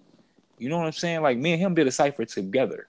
You 0.59 0.69
know 0.69 0.79
what 0.79 0.87
I'm 0.87 0.93
saying? 0.93 1.23
Like 1.23 1.39
me 1.39 1.53
and 1.53 1.61
him 1.61 1.75
did 1.75 1.87
a 1.87 1.93
cipher 1.93 2.25
together. 2.25 2.89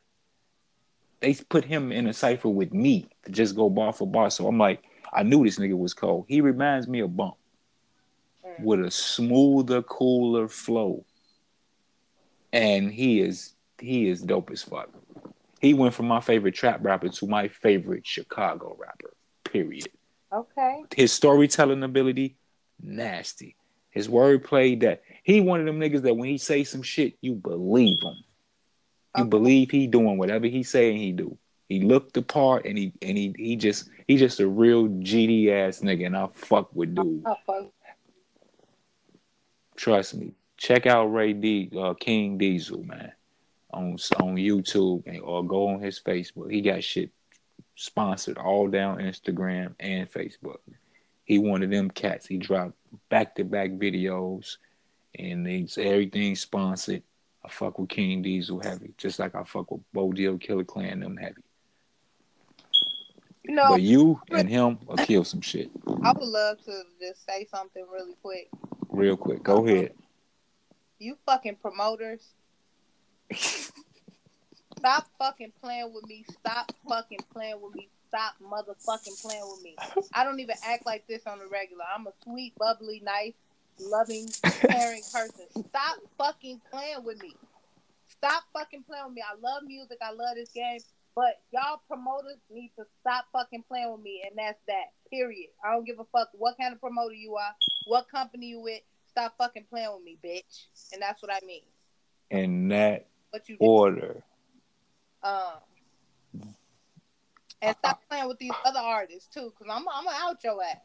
They 1.21 1.33
put 1.35 1.65
him 1.65 1.91
in 1.91 2.07
a 2.07 2.13
cipher 2.13 2.49
with 2.49 2.73
me 2.73 3.07
to 3.25 3.31
just 3.31 3.55
go 3.55 3.69
bar 3.69 3.93
for 3.93 4.07
bar. 4.07 4.29
So 4.29 4.47
I'm 4.47 4.57
like, 4.57 4.83
I 5.11 5.23
knew 5.23 5.43
this 5.43 5.57
nigga 5.57 5.77
was 5.77 5.93
cold. 5.93 6.25
He 6.27 6.41
reminds 6.41 6.87
me 6.87 6.99
of 6.99 7.15
Bump 7.15 7.35
mm. 8.45 8.63
with 8.63 8.83
a 8.83 8.91
smoother, 8.91 9.81
cooler 9.81 10.47
flow. 10.47 11.05
And 12.51 12.91
he 12.91 13.21
is 13.21 13.53
he 13.79 14.09
is 14.09 14.21
dope 14.21 14.51
as 14.51 14.63
fuck. 14.63 14.89
He 15.61 15.73
went 15.73 15.93
from 15.93 16.07
my 16.07 16.19
favorite 16.19 16.55
trap 16.55 16.79
rapper 16.83 17.09
to 17.09 17.27
my 17.27 17.47
favorite 17.47 18.05
Chicago 18.05 18.75
rapper. 18.79 19.13
Period. 19.45 19.87
Okay. 20.33 20.83
His 20.95 21.11
storytelling 21.11 21.83
ability, 21.83 22.35
nasty. 22.81 23.55
His 23.91 24.07
wordplay, 24.07 24.79
that 24.81 25.03
he 25.23 25.39
one 25.39 25.59
of 25.59 25.67
them 25.67 25.79
niggas 25.79 26.01
that 26.01 26.15
when 26.15 26.29
he 26.29 26.39
say 26.39 26.63
some 26.63 26.81
shit, 26.81 27.13
you 27.21 27.35
believe 27.35 28.01
him. 28.01 28.15
You 29.15 29.23
okay. 29.23 29.29
believe 29.29 29.69
he 29.69 29.85
doing 29.85 30.17
whatever 30.17 30.47
he 30.47 30.63
saying 30.63 30.97
he 30.97 31.11
do. 31.11 31.37
He 31.69 31.81
looked 31.81 32.13
the 32.13 32.23
part 32.23 32.65
and 32.65 32.77
he 32.77 32.93
and 33.01 33.17
he 33.17 33.35
he 33.37 33.55
just 33.55 33.89
he 34.07 34.17
just 34.17 34.39
a 34.39 34.47
real 34.47 34.87
GD 34.87 35.49
ass 35.49 35.79
nigga 35.81 36.07
and 36.07 36.17
I 36.17 36.27
fuck 36.33 36.75
with 36.75 36.95
dude. 36.95 37.23
Trust 39.75 40.15
me. 40.15 40.33
Check 40.57 40.87
out 40.87 41.05
Ray 41.05 41.33
D 41.33 41.69
uh, 41.77 41.93
King 41.93 42.37
Diesel, 42.39 42.83
man. 42.83 43.11
On 43.71 43.93
on 44.19 44.35
YouTube 44.35 45.03
and, 45.05 45.21
or 45.21 45.45
go 45.45 45.67
on 45.69 45.79
his 45.79 45.99
Facebook. 45.99 46.51
He 46.51 46.61
got 46.61 46.83
shit 46.83 47.11
sponsored 47.75 48.37
all 48.37 48.67
down 48.67 48.97
Instagram 48.97 49.73
and 49.79 50.11
Facebook. 50.11 50.57
He 51.25 51.39
one 51.39 51.63
of 51.63 51.69
them 51.69 51.89
cats. 51.89 52.27
He 52.27 52.37
dropped 52.37 52.73
back 53.09 53.35
to 53.35 53.43
back 53.43 53.71
videos 53.71 54.57
and 55.17 55.47
it's 55.47 55.77
everything 55.77 56.35
sponsored. 56.35 57.03
I 57.45 57.49
fuck 57.49 57.77
with 57.77 57.89
King 57.89 58.21
Diesel 58.21 58.59
heavy, 58.61 58.93
just 58.97 59.19
like 59.19 59.35
I 59.35 59.43
fuck 59.43 59.71
with 59.71 59.81
Bo 59.91 60.11
Deal 60.11 60.37
Killer 60.37 60.63
Clan 60.63 61.01
them 61.01 61.17
heavy. 61.17 61.41
You 63.43 63.55
know, 63.55 63.71
but 63.71 63.81
you 63.81 64.21
and 64.31 64.47
him 64.47 64.79
will 64.85 64.95
kill 64.97 65.25
some 65.25 65.41
shit. 65.41 65.69
I 66.03 66.13
would 66.13 66.23
love 66.23 66.63
to 66.63 66.83
just 67.01 67.25
say 67.25 67.45
something 67.51 67.85
really 67.91 68.15
quick. 68.21 68.47
Real 68.89 69.17
quick, 69.17 69.43
go 69.43 69.67
ahead. 69.67 69.93
You 70.99 71.17
fucking 71.25 71.57
promoters. 71.57 72.29
Stop 74.83 75.07
fucking 75.17 75.53
playing 75.63 75.93
with 75.93 76.05
me. 76.07 76.25
Stop 76.29 76.73
fucking 76.89 77.19
playing 77.31 77.61
with 77.61 77.73
me. 77.73 77.87
Stop 78.09 78.33
motherfucking 78.43 79.21
playing 79.21 79.45
with 79.49 79.63
me. 79.63 79.77
I 80.13 80.25
don't 80.25 80.41
even 80.41 80.57
act 80.67 80.85
like 80.85 81.07
this 81.07 81.25
on 81.25 81.39
the 81.39 81.47
regular. 81.47 81.85
I'm 81.95 82.05
a 82.05 82.11
sweet, 82.25 82.53
bubbly, 82.57 83.01
nice, 83.01 83.31
loving, 83.79 84.27
caring 84.43 85.01
person. 85.13 85.45
Stop 85.69 85.99
fucking 86.17 86.59
playing 86.69 87.05
with 87.05 87.21
me. 87.21 87.33
Stop 88.09 88.43
fucking 88.51 88.83
playing 88.83 89.05
with 89.05 89.13
me. 89.13 89.21
I 89.21 89.39
love 89.39 89.63
music. 89.65 89.99
I 90.01 90.11
love 90.11 90.35
this 90.35 90.49
game. 90.49 90.81
But 91.15 91.39
y'all 91.53 91.79
promoters 91.87 92.41
need 92.51 92.71
to 92.77 92.83
stop 92.99 93.27
fucking 93.31 93.63
playing 93.69 93.89
with 93.89 94.01
me, 94.01 94.21
and 94.27 94.37
that's 94.37 94.59
that. 94.67 94.91
Period. 95.09 95.51
I 95.63 95.71
don't 95.71 95.85
give 95.85 95.99
a 95.99 96.05
fuck 96.11 96.27
what 96.33 96.57
kind 96.57 96.73
of 96.73 96.81
promoter 96.81 97.15
you 97.15 97.37
are, 97.37 97.55
what 97.85 98.09
company 98.09 98.47
you 98.47 98.59
with. 98.59 98.81
Stop 99.07 99.35
fucking 99.37 99.63
playing 99.69 99.91
with 99.95 100.03
me, 100.03 100.17
bitch. 100.21 100.65
And 100.91 101.01
that's 101.01 101.21
what 101.21 101.31
I 101.31 101.39
mean. 101.45 101.61
In 102.31 102.67
that 102.67 103.05
what 103.29 103.47
you 103.47 103.55
order. 103.61 104.23
Um, 105.23 106.43
and 107.61 107.75
stop 107.77 108.01
playing 108.09 108.27
with 108.27 108.39
these 108.39 108.51
other 108.65 108.79
artists 108.79 109.33
too, 109.33 109.51
because 109.57 109.73
I'm 109.73 109.85
I'm 109.87 110.07
out 110.07 110.43
your 110.43 110.61
ass. 110.63 110.77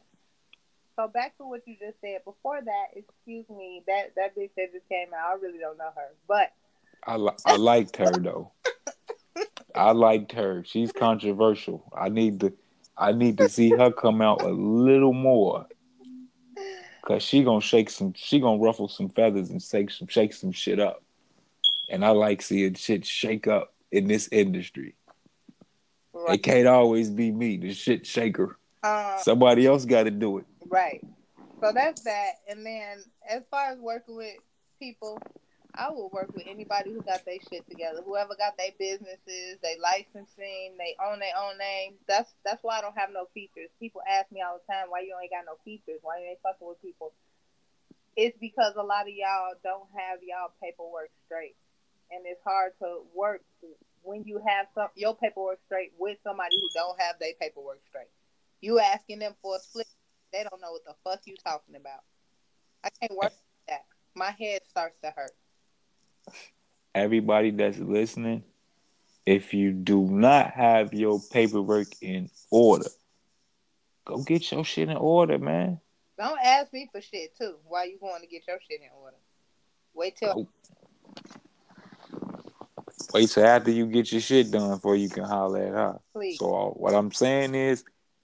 So 0.95 1.07
back 1.07 1.37
to 1.37 1.47
what 1.47 1.61
you 1.65 1.75
just 1.79 1.99
said. 2.01 2.23
Before 2.25 2.59
that, 2.61 2.85
excuse 2.95 3.45
me, 3.49 3.83
that 3.87 4.13
that 4.15 4.35
bitch 4.35 4.51
that 4.57 4.73
just 4.73 4.87
came 4.89 5.09
out, 5.13 5.31
I 5.31 5.33
really 5.41 5.59
don't 5.59 5.77
know 5.77 5.91
her, 5.95 6.13
but 6.27 6.51
I 7.05 7.17
li- 7.17 7.37
I 7.45 7.55
liked 7.55 7.97
her 7.97 8.19
though. 8.19 8.51
I 9.75 9.91
liked 9.91 10.31
her. 10.33 10.63
She's 10.65 10.91
controversial. 10.91 11.91
I 11.95 12.09
need 12.09 12.39
to 12.41 12.53
I 12.97 13.11
need 13.11 13.37
to 13.37 13.47
see 13.49 13.71
her 13.71 13.91
come 13.91 14.21
out 14.21 14.41
a 14.41 14.49
little 14.49 15.13
more. 15.13 15.67
Cause 17.05 17.23
she 17.23 17.43
gonna 17.43 17.61
shake 17.61 17.89
some 17.89 18.13
she 18.15 18.39
gonna 18.39 18.59
ruffle 18.59 18.87
some 18.87 19.09
feathers 19.09 19.49
and 19.49 19.61
shake 19.61 19.91
some 19.91 20.07
shake 20.07 20.33
some 20.33 20.51
shit 20.51 20.79
up. 20.79 21.03
And 21.89 22.05
I 22.05 22.09
like 22.09 22.41
seeing 22.41 22.73
shit 22.75 23.05
shake 23.05 23.47
up 23.47 23.73
in 23.91 24.07
this 24.07 24.29
industry. 24.31 24.95
Right. 26.13 26.35
It 26.35 26.43
can't 26.43 26.67
always 26.67 27.09
be 27.09 27.31
me, 27.31 27.57
the 27.57 27.73
shit 27.73 28.05
shaker. 28.05 28.57
Uh, 28.83 29.17
Somebody 29.19 29.65
else 29.65 29.85
got 29.85 30.03
to 30.03 30.11
do 30.11 30.37
it. 30.39 30.45
Right. 30.67 31.03
So 31.61 31.71
that's 31.73 32.01
that. 32.03 32.39
And 32.47 32.65
then 32.65 33.03
as 33.29 33.43
far 33.51 33.71
as 33.71 33.79
working 33.79 34.15
with 34.15 34.35
people, 34.79 35.19
I 35.75 35.91
will 35.91 36.09
work 36.09 36.33
with 36.33 36.47
anybody 36.47 36.91
who 36.91 37.01
got 37.01 37.25
their 37.25 37.39
shit 37.51 37.67
together. 37.69 38.01
Whoever 38.03 38.35
got 38.35 38.57
their 38.57 38.71
businesses, 38.79 39.59
they 39.61 39.77
licensing, 39.81 40.75
they 40.77 40.95
own 41.03 41.19
their 41.19 41.35
own 41.37 41.57
name. 41.57 41.93
That's 42.07 42.31
that's 42.43 42.63
why 42.63 42.79
I 42.79 42.81
don't 42.81 42.97
have 42.97 43.11
no 43.13 43.27
features. 43.33 43.69
People 43.79 44.01
ask 44.09 44.31
me 44.31 44.41
all 44.41 44.59
the 44.59 44.73
time 44.73 44.89
why 44.89 45.01
you 45.01 45.15
ain't 45.21 45.31
got 45.31 45.45
no 45.45 45.55
features, 45.63 45.99
why 46.01 46.19
you 46.19 46.31
ain't 46.31 46.41
fucking 46.41 46.67
with 46.67 46.81
people. 46.81 47.13
It's 48.15 48.37
because 48.39 48.73
a 48.75 48.83
lot 48.83 49.03
of 49.07 49.13
y'all 49.13 49.55
don't 49.63 49.87
have 49.95 50.19
y'all 50.23 50.51
paperwork 50.61 51.11
straight 51.25 51.55
and 52.11 52.25
it's 52.25 52.41
hard 52.43 52.71
to 52.79 53.01
work 53.15 53.41
when 54.01 54.23
you 54.23 54.41
have 54.45 54.67
some 54.73 54.87
your 54.95 55.15
paperwork 55.15 55.59
straight 55.65 55.91
with 55.97 56.17
somebody 56.23 56.59
who 56.59 56.67
don't 56.73 56.99
have 56.99 57.15
their 57.19 57.33
paperwork 57.39 57.81
straight. 57.87 58.09
You 58.61 58.79
asking 58.79 59.19
them 59.19 59.33
for 59.41 59.55
a 59.55 59.59
split, 59.59 59.87
they 60.33 60.43
don't 60.43 60.61
know 60.61 60.71
what 60.71 60.85
the 60.85 60.95
fuck 61.03 61.21
you 61.25 61.35
talking 61.43 61.75
about. 61.75 62.01
I 62.83 62.89
can't 62.99 63.17
work 63.17 63.31
with 63.31 63.67
that. 63.67 63.85
My 64.15 64.31
head 64.31 64.61
starts 64.67 64.99
to 65.01 65.11
hurt. 65.15 65.31
Everybody 66.95 67.51
that's 67.51 67.77
listening, 67.77 68.43
if 69.25 69.53
you 69.53 69.71
do 69.71 70.01
not 70.01 70.51
have 70.51 70.93
your 70.93 71.21
paperwork 71.31 71.87
in 72.01 72.29
order, 72.51 72.89
go 74.05 74.17
get 74.23 74.51
your 74.51 74.65
shit 74.65 74.89
in 74.89 74.97
order, 74.97 75.37
man. 75.37 75.79
Don't 76.17 76.39
ask 76.43 76.73
me 76.73 76.89
for 76.91 76.99
shit 76.99 77.37
too. 77.37 77.55
Why 77.65 77.85
you 77.85 77.97
going 77.99 78.21
to 78.21 78.27
get 78.27 78.47
your 78.47 78.59
shit 78.67 78.81
in 78.81 78.89
order? 79.01 79.15
Wait 79.93 80.17
till 80.17 80.33
go, 80.33 80.49
Wait 83.13 83.29
till 83.29 83.45
after 83.45 83.71
you 83.71 83.85
get 83.87 84.11
your 84.11 84.21
shit 84.21 84.51
done 84.51 84.69
before 84.69 84.95
you 84.95 85.09
can 85.09 85.23
holler 85.23 85.63
at 85.63 85.73
her. 85.73 85.99
Please. 86.13 86.37
So 86.37 86.53
uh, 86.53 86.69
what 86.69 86.93
I'm 86.93 87.11
saying 87.11 87.55
is, 87.55 87.83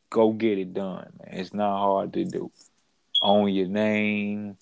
go 0.10 0.32
get 0.32 0.58
it 0.58 0.74
done, 0.74 1.12
man. 1.20 1.40
It's 1.40 1.54
not 1.54 1.80
hard 1.80 2.14
to 2.14 2.24
do. 2.24 2.52
own 3.22 3.50
your 3.50 3.68
name. 3.68 4.58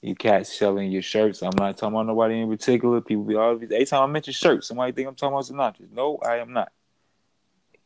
You 0.00 0.16
cats 0.16 0.58
selling 0.58 0.90
your 0.90 1.02
shirts. 1.02 1.42
I'm 1.42 1.52
not 1.56 1.76
talking 1.76 1.94
about 1.94 2.06
nobody 2.06 2.40
in 2.40 2.50
particular. 2.50 3.00
People 3.00 3.22
be 3.22 3.36
always 3.36 3.62
every 3.70 3.84
time 3.84 4.02
I 4.02 4.06
mention 4.06 4.32
shirts, 4.32 4.66
somebody 4.66 4.90
think 4.90 5.06
I'm 5.06 5.14
talking 5.14 5.34
about 5.54 5.74
Sinatra. 5.74 5.92
No, 5.92 6.18
I 6.18 6.38
am 6.38 6.52
not. 6.52 6.72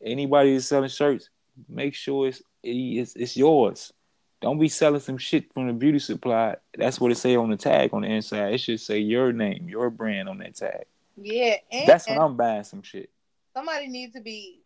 Anybody 0.01 0.53
that's 0.53 0.65
selling 0.65 0.89
shirts, 0.89 1.29
make 1.69 1.93
sure 1.93 2.27
it's 2.27 2.41
it's, 2.63 3.15
it's 3.15 3.37
yours. 3.37 3.93
Don't 4.41 4.59
be 4.59 4.67
selling 4.67 4.99
some 4.99 5.17
shit 5.17 5.53
from 5.53 5.67
the 5.67 5.73
beauty 5.73 5.99
supply. 5.99 6.55
That's 6.75 6.99
what 6.99 7.11
it 7.11 7.15
say 7.15 7.35
on 7.35 7.51
the 7.51 7.57
tag 7.57 7.93
on 7.93 8.01
the 8.01 8.07
inside. 8.07 8.53
It 8.53 8.59
should 8.59 8.79
say 8.79 8.99
your 8.99 9.31
name, 9.31 9.69
your 9.69 9.89
brand 9.91 10.27
on 10.27 10.39
that 10.39 10.55
tag. 10.55 10.85
Yeah, 11.17 11.55
that's 11.85 12.07
when 12.07 12.19
I'm 12.19 12.37
buying 12.37 12.63
some 12.63 12.83
shit. 12.83 13.09
Somebody 13.55 13.87
needs 13.87 14.13
to 14.13 14.21
be 14.21 14.61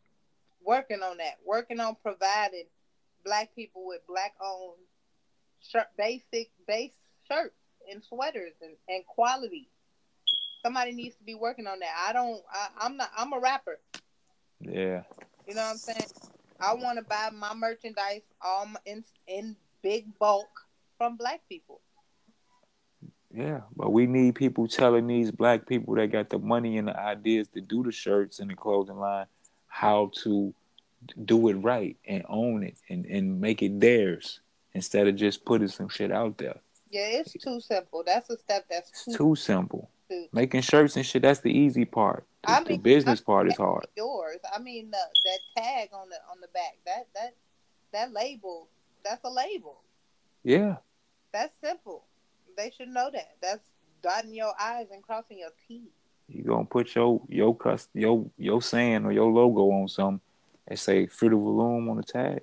working 0.63 1.01
on 1.01 1.17
that, 1.17 1.37
working 1.45 1.79
on 1.79 1.95
providing 2.03 2.65
black 3.23 3.55
people 3.55 3.87
with 3.87 4.05
black 4.07 4.33
owned 4.43 4.77
shirt, 5.61 5.87
basic 5.97 6.51
base 6.67 6.91
shirts 7.29 7.55
and 7.89 8.03
sweaters 8.03 8.53
and, 8.61 8.73
and 8.89 9.05
quality. 9.05 9.69
Somebody 10.63 10.91
needs 10.91 11.15
to 11.15 11.23
be 11.23 11.35
working 11.35 11.67
on 11.67 11.79
that. 11.79 12.05
I 12.07 12.13
don't. 12.13 12.41
I, 12.51 12.67
I'm 12.79 12.97
not. 12.97 13.11
I'm 13.17 13.33
a 13.33 13.39
rapper. 13.39 13.79
Yeah. 14.59 15.03
You 15.47 15.55
know 15.55 15.61
what 15.61 15.71
I'm 15.71 15.77
saying? 15.77 16.05
I 16.59 16.73
want 16.75 16.99
to 16.99 17.03
buy 17.03 17.29
my 17.33 17.53
merchandise 17.55 18.21
all 18.41 18.67
in 18.85 19.03
in 19.25 19.55
big 19.81 20.17
bulk 20.19 20.49
from 20.97 21.17
black 21.17 21.41
people. 21.49 21.81
Yeah, 23.33 23.61
but 23.75 23.91
we 23.91 24.07
need 24.07 24.35
people 24.35 24.67
telling 24.67 25.07
these 25.07 25.31
black 25.31 25.65
people 25.65 25.95
that 25.95 26.11
got 26.11 26.29
the 26.29 26.39
money 26.39 26.77
and 26.77 26.87
the 26.87 26.99
ideas 26.99 27.47
to 27.49 27.61
do 27.61 27.83
the 27.83 27.91
shirts 27.91 28.39
and 28.39 28.49
the 28.49 28.55
clothing 28.55 28.97
line 28.97 29.25
how 29.67 30.11
to 30.23 30.53
do 31.25 31.47
it 31.47 31.53
right 31.55 31.97
and 32.05 32.23
own 32.27 32.63
it 32.63 32.75
and, 32.89 33.05
and 33.05 33.39
make 33.39 33.61
it 33.61 33.79
theirs 33.79 34.41
instead 34.73 35.07
of 35.07 35.15
just 35.15 35.45
putting 35.45 35.67
some 35.67 35.87
shit 35.87 36.11
out 36.11 36.37
there. 36.37 36.59
Yeah, 36.89 37.07
it's 37.07 37.33
too 37.33 37.61
simple. 37.61 38.03
That's 38.05 38.29
a 38.29 38.37
step 38.37 38.65
that's 38.69 39.05
too, 39.05 39.15
too 39.15 39.35
simple. 39.35 39.89
Too. 40.09 40.25
Making 40.33 40.61
shirts 40.61 40.97
and 40.97 41.05
shit, 41.05 41.21
that's 41.21 41.39
the 41.39 41.57
easy 41.57 41.85
part. 41.85 42.25
The, 42.43 42.51
I 42.51 42.59
mean, 42.59 42.67
the 42.67 42.77
business 42.77 43.21
I 43.21 43.23
part 43.23 43.47
is 43.47 43.55
hard. 43.55 43.87
Yours. 43.95 44.39
I 44.53 44.59
mean, 44.59 44.91
that 44.91 45.39
tag 45.55 45.89
on 45.93 46.09
the 46.09 46.17
on 46.29 46.41
the 46.41 46.47
back, 46.53 46.77
that 46.85 47.07
that 47.15 47.35
that 47.93 48.13
label, 48.13 48.67
that's 49.05 49.23
a 49.23 49.29
label. 49.29 49.81
Yeah. 50.43 50.77
That's 51.31 51.53
simple. 51.63 52.03
They 52.57 52.71
should 52.75 52.89
know 52.89 53.09
that. 53.11 53.35
That's 53.41 53.61
dotting 54.01 54.33
your 54.33 54.53
I's 54.59 54.87
and 54.91 55.03
crossing 55.03 55.39
your 55.39 55.49
T's. 55.67 55.89
You 56.27 56.43
gonna 56.43 56.65
put 56.65 56.95
your 56.95 57.21
your 57.27 57.55
cust 57.55 57.89
your 57.93 58.25
your 58.37 58.61
saying 58.61 59.05
or 59.05 59.11
your 59.11 59.31
logo 59.31 59.71
on 59.71 59.87
some 59.87 60.21
and 60.67 60.79
say 60.79 61.07
Fruit 61.07 61.33
of 61.33 61.39
the 61.39 61.45
Loom 61.45 61.89
on 61.89 61.97
the 61.97 62.03
tag. 62.03 62.41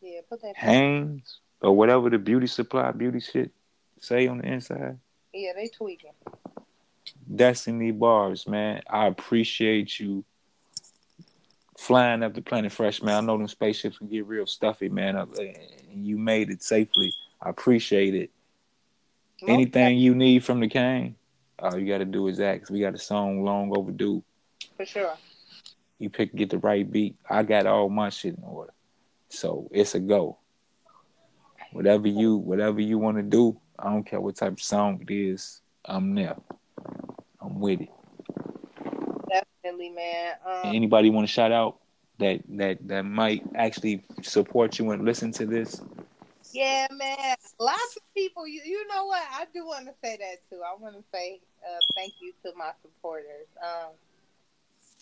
Yeah, 0.00 0.20
put 0.28 0.42
that. 0.42 0.56
Hanes 0.56 1.38
or 1.60 1.76
whatever 1.76 2.10
the 2.10 2.18
beauty 2.18 2.48
supply 2.48 2.90
beauty 2.90 3.20
shit 3.20 3.52
say 4.00 4.26
on 4.26 4.38
the 4.38 4.46
inside. 4.46 4.98
Yeah, 5.32 5.52
they 5.54 5.68
tweaking. 5.68 6.12
Destiny 7.34 7.92
bars, 7.92 8.46
man. 8.48 8.82
I 8.90 9.06
appreciate 9.06 9.98
you 10.00 10.24
flying 11.78 12.22
up 12.22 12.34
the 12.34 12.42
planet 12.42 12.72
fresh, 12.72 13.02
man. 13.02 13.24
I 13.24 13.26
know 13.26 13.38
them 13.38 13.48
spaceships 13.48 13.98
can 13.98 14.08
get 14.08 14.26
real 14.26 14.46
stuffy, 14.46 14.88
man. 14.88 15.26
You 15.94 16.18
made 16.18 16.50
it 16.50 16.62
safely. 16.62 17.12
I 17.40 17.50
appreciate 17.50 18.14
it. 18.14 18.30
Anything 19.48 19.98
you 19.98 20.14
need 20.14 20.44
from 20.44 20.60
the 20.60 20.68
Kane, 20.68 21.16
all 21.58 21.78
you 21.78 21.86
got 21.86 21.98
to 21.98 22.04
do 22.04 22.28
is 22.28 22.40
ask. 22.40 22.70
We 22.70 22.80
got 22.80 22.94
a 22.94 22.98
song 22.98 23.44
long 23.44 23.76
overdue. 23.76 24.22
For 24.76 24.84
sure. 24.86 25.14
You 25.98 26.10
pick, 26.10 26.34
get 26.34 26.50
the 26.50 26.58
right 26.58 26.90
beat. 26.90 27.16
I 27.28 27.42
got 27.42 27.66
all 27.66 27.88
my 27.88 28.10
shit 28.10 28.34
in 28.34 28.42
order, 28.42 28.72
so 29.28 29.68
it's 29.70 29.94
a 29.94 30.00
go. 30.00 30.38
Whatever 31.72 32.08
you, 32.08 32.36
whatever 32.36 32.80
you 32.80 32.98
want 32.98 33.16
to 33.16 33.22
do, 33.22 33.58
I 33.78 33.90
don't 33.90 34.04
care 34.04 34.20
what 34.20 34.36
type 34.36 34.52
of 34.52 34.62
song 34.62 35.04
it 35.06 35.12
is. 35.12 35.60
I'm 35.84 36.14
there. 36.14 36.36
I'm 37.40 37.58
with 37.60 37.80
it. 37.82 37.90
Definitely, 39.28 39.90
man. 39.90 40.34
Um, 40.44 40.74
Anybody 40.74 41.10
want 41.10 41.26
to 41.26 41.32
shout 41.32 41.52
out 41.52 41.78
that 42.18 42.40
that 42.50 42.78
that 42.88 43.02
might 43.02 43.42
actually 43.54 44.04
support 44.22 44.78
you 44.78 44.90
and 44.90 45.04
listen 45.04 45.32
to 45.32 45.46
this? 45.46 45.80
Yeah, 46.52 46.86
man. 46.90 47.36
Lots 47.58 47.96
of 47.96 48.02
people. 48.14 48.46
You, 48.46 48.60
you 48.64 48.86
know 48.88 49.06
what? 49.06 49.22
I 49.32 49.46
do 49.54 49.64
want 49.66 49.86
to 49.86 49.94
say 50.02 50.16
that 50.18 50.48
too. 50.50 50.60
I 50.62 50.80
want 50.80 50.94
to 50.96 51.04
say 51.12 51.40
uh, 51.64 51.80
thank 51.96 52.14
you 52.20 52.32
to 52.44 52.52
my 52.56 52.72
supporters. 52.82 53.48
Um, 53.62 53.92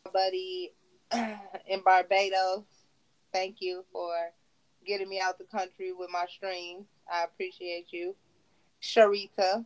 my 0.04 0.10
buddy 0.12 0.72
in 1.66 1.82
Barbados. 1.84 2.64
Thank 3.32 3.56
you 3.60 3.84
for 3.92 4.12
getting 4.86 5.08
me 5.08 5.20
out 5.20 5.38
the 5.38 5.44
country 5.44 5.92
with 5.92 6.10
my 6.10 6.26
stream. 6.28 6.84
I 7.12 7.24
appreciate 7.24 7.88
you. 7.92 8.14
Sharita. 8.82 9.64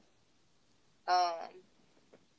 Um, 1.06 1.50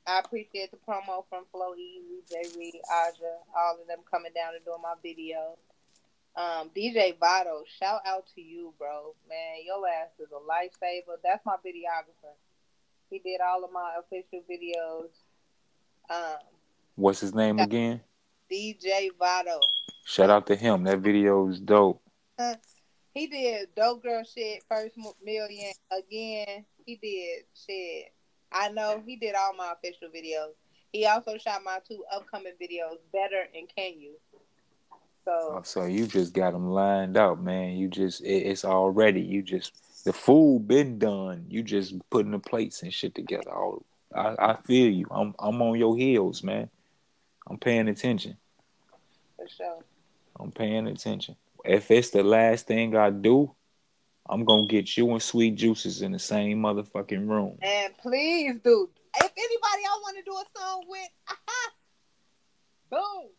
I 0.08 0.20
appreciate 0.20 0.72
the 0.72 0.78
promo 0.78 1.26
from 1.30 1.46
Flow 1.52 1.74
Easy, 1.76 2.22
J 2.30 2.58
Reed, 2.58 2.76
Aja, 2.92 3.38
all 3.58 3.80
of 3.82 3.88
them 3.88 4.00
coming 4.10 4.32
down 4.36 4.54
and 4.56 4.64
doing 4.64 4.82
my 4.82 4.94
videos. 5.04 5.58
Um, 6.38 6.70
DJ 6.76 7.18
Vado, 7.18 7.64
shout 7.80 8.02
out 8.06 8.26
to 8.36 8.42
you, 8.42 8.74
bro. 8.78 9.16
Man, 9.30 9.64
your 9.66 9.88
ass 9.88 10.10
is 10.20 10.28
a 10.32 10.36
lifesaver. 10.36 11.16
That's 11.24 11.46
my 11.46 11.56
videographer. 11.66 12.34
He 13.10 13.20
did 13.20 13.40
all 13.40 13.64
of 13.64 13.72
my 13.72 13.96
official 14.00 14.44
videos. 14.50 15.10
Um, 16.10 16.40
What's 16.96 17.22
his 17.22 17.34
name 17.34 17.60
again? 17.60 18.02
DJ 18.52 19.10
Vado. 19.18 19.60
Shout 20.06 20.30
out 20.30 20.48
to 20.48 20.56
him. 20.56 20.84
That 20.84 21.00
video 21.00 21.48
is 21.48 21.60
dope. 21.60 22.02
he 23.14 23.28
did 23.28 23.70
dope 23.76 24.04
girl 24.04 24.24
shit, 24.24 24.64
first 24.70 24.96
million 25.24 25.72
again. 25.92 26.66
He 26.86 26.98
did 26.98 27.46
shit. 27.56 28.12
I 28.52 28.70
know 28.70 29.02
he 29.06 29.16
did 29.16 29.36
all 29.36 29.54
my 29.56 29.74
official 29.74 30.10
videos. 30.10 30.54
He 30.92 31.06
also 31.06 31.38
shot 31.38 31.62
my 31.64 31.80
two 31.88 32.04
upcoming 32.14 32.54
videos, 32.62 32.98
Better 33.12 33.48
and 33.56 33.68
Can 33.76 34.00
You. 34.00 34.14
So, 35.26 35.32
oh, 35.32 35.62
so 35.64 35.86
you 35.86 36.06
just 36.06 36.34
got 36.34 36.54
them 36.54 36.70
lined 36.70 37.18
up, 37.18 37.40
man. 37.40 37.78
You 37.78 37.88
just 37.88 38.22
it, 38.22 38.28
it's 38.28 38.64
already. 38.64 39.22
You 39.22 39.42
just 39.42 40.06
the 40.06 40.14
food 40.14 40.68
been 40.68 41.00
done. 41.00 41.46
You 41.50 41.64
just 41.64 41.96
putting 42.12 42.32
the 42.32 42.40
plates 42.40 42.84
and 42.84 42.94
shit 42.94 43.16
together. 43.16 43.52
All 43.52 43.84
I, 44.16 44.36
I 44.38 44.58
feel 44.66 44.92
you. 44.92 45.08
I'm 45.10 45.34
I'm 45.40 45.60
on 45.64 45.80
your 45.80 45.98
heels, 45.98 46.44
man. 46.44 46.70
I'm 47.48 47.58
paying 47.58 47.88
attention. 47.88 48.38
For 49.36 49.48
sure. 49.48 49.80
I'm 50.40 50.52
paying 50.52 50.88
attention. 50.88 51.36
If 51.64 51.90
it's 51.90 52.12
the 52.12 52.24
last 52.24 52.68
thing 52.68 52.96
I 52.96 53.10
do, 53.10 53.52
I'm 54.30 54.46
gonna 54.46 54.68
get 54.68 54.96
you 54.96 55.12
and 55.12 55.22
Sweet 55.22 55.56
Juices 55.56 56.04
in 56.04 56.12
the 56.12 56.20
same 56.20 56.62
motherfucking 56.62 57.28
room. 57.28 57.58
And 57.64 57.98
please, 57.98 58.54
dude. 58.64 58.90
If 59.18 59.32
anybody 59.38 59.84
I 59.86 60.00
want 60.02 60.18
to 60.18 60.24
do 60.24 60.34
a 60.34 60.60
song 60.60 60.84
with, 60.88 61.10
boom. 62.92 63.30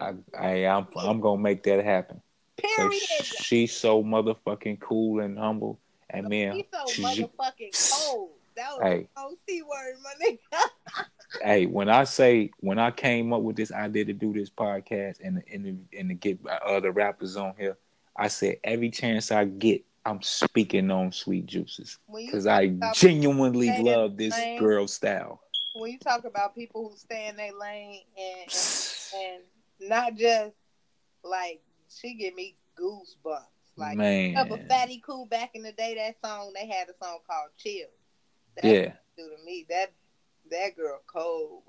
I, 0.00 0.14
I 0.38 0.50
am 0.64 0.86
I'm, 0.96 1.08
I'm 1.08 1.20
gonna 1.20 1.40
make 1.40 1.62
that 1.64 1.84
happen. 1.84 2.20
Period. 2.56 3.00
She's 3.00 3.72
so 3.72 4.02
motherfucking 4.02 4.80
cool 4.80 5.20
and 5.20 5.38
humble, 5.38 5.80
and 6.10 6.28
man, 6.28 6.54
she's 6.54 6.66
so 6.72 6.92
she, 6.92 7.02
motherfucking 7.02 7.92
cold. 7.92 8.30
That 8.54 8.76
was 8.76 8.82
hey, 8.82 9.08
c 9.48 9.62
word, 9.62 9.94
my 10.02 10.12
nigga. 10.24 11.04
hey, 11.42 11.66
when 11.66 11.88
I 11.88 12.04
say 12.04 12.50
when 12.60 12.78
I 12.78 12.90
came 12.90 13.32
up 13.32 13.42
with 13.42 13.56
this 13.56 13.72
idea 13.72 14.04
to 14.04 14.12
do 14.12 14.32
this 14.32 14.50
podcast 14.50 15.16
and 15.22 15.42
and 15.50 15.86
and 15.96 16.08
to 16.10 16.14
get 16.14 16.38
other 16.64 16.92
rappers 16.92 17.36
on 17.36 17.54
here, 17.58 17.78
I 18.16 18.28
said 18.28 18.56
every 18.64 18.90
chance 18.90 19.32
I 19.32 19.46
get, 19.46 19.82
I'm 20.04 20.20
speaking 20.22 20.90
on 20.90 21.12
Sweet 21.12 21.46
Juices 21.46 21.98
because 22.14 22.46
I 22.46 22.68
genuinely 22.94 23.82
love 23.82 24.16
this 24.16 24.36
lane, 24.36 24.58
girl 24.58 24.86
style. 24.86 25.40
When 25.74 25.90
you 25.90 25.98
talk 25.98 26.24
about 26.24 26.54
people 26.54 26.90
who 26.90 26.96
stay 26.96 27.28
in 27.28 27.36
their 27.36 27.52
lane 27.58 28.02
and, 28.18 28.52
and, 28.52 29.24
and 29.24 29.42
not 29.80 30.16
just 30.16 30.54
like 31.24 31.62
she 31.88 32.14
give 32.14 32.34
me 32.34 32.56
goosebumps. 32.78 33.46
Like 33.76 33.96
Man. 33.96 34.36
up 34.36 34.50
a 34.50 34.58
fatty 34.68 35.02
cool 35.04 35.26
back 35.26 35.52
in 35.54 35.62
the 35.62 35.72
day. 35.72 35.94
That 35.94 36.16
song 36.24 36.52
they 36.54 36.66
had 36.66 36.88
a 36.88 37.04
song 37.04 37.18
called 37.26 37.50
Chill. 37.56 37.88
That 38.56 38.64
yeah. 38.64 38.92
To 39.18 39.44
me 39.44 39.66
that 39.68 39.92
that 40.50 40.76
girl 40.76 41.00
cold. 41.06 41.62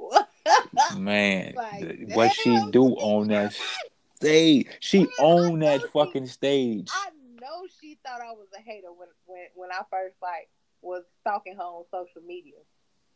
Man, 0.97 1.53
like, 1.55 1.99
what 2.13 2.33
she 2.33 2.59
do 2.71 2.85
on 2.85 3.27
that 3.29 3.53
stage? 4.15 4.67
She 4.79 5.07
owned 5.19 5.61
that 5.61 5.81
she, 5.81 5.87
fucking 5.87 6.27
stage. 6.27 6.89
I 6.91 7.09
know 7.39 7.67
she 7.81 7.97
thought 8.05 8.21
I 8.21 8.31
was 8.31 8.47
a 8.57 8.61
hater 8.61 8.91
when 8.95 9.09
when 9.25 9.47
when 9.55 9.71
I 9.71 9.81
first 9.89 10.15
like 10.21 10.49
was 10.81 11.03
stalking 11.21 11.55
her 11.55 11.63
on 11.63 11.85
social 11.91 12.21
media. 12.25 12.59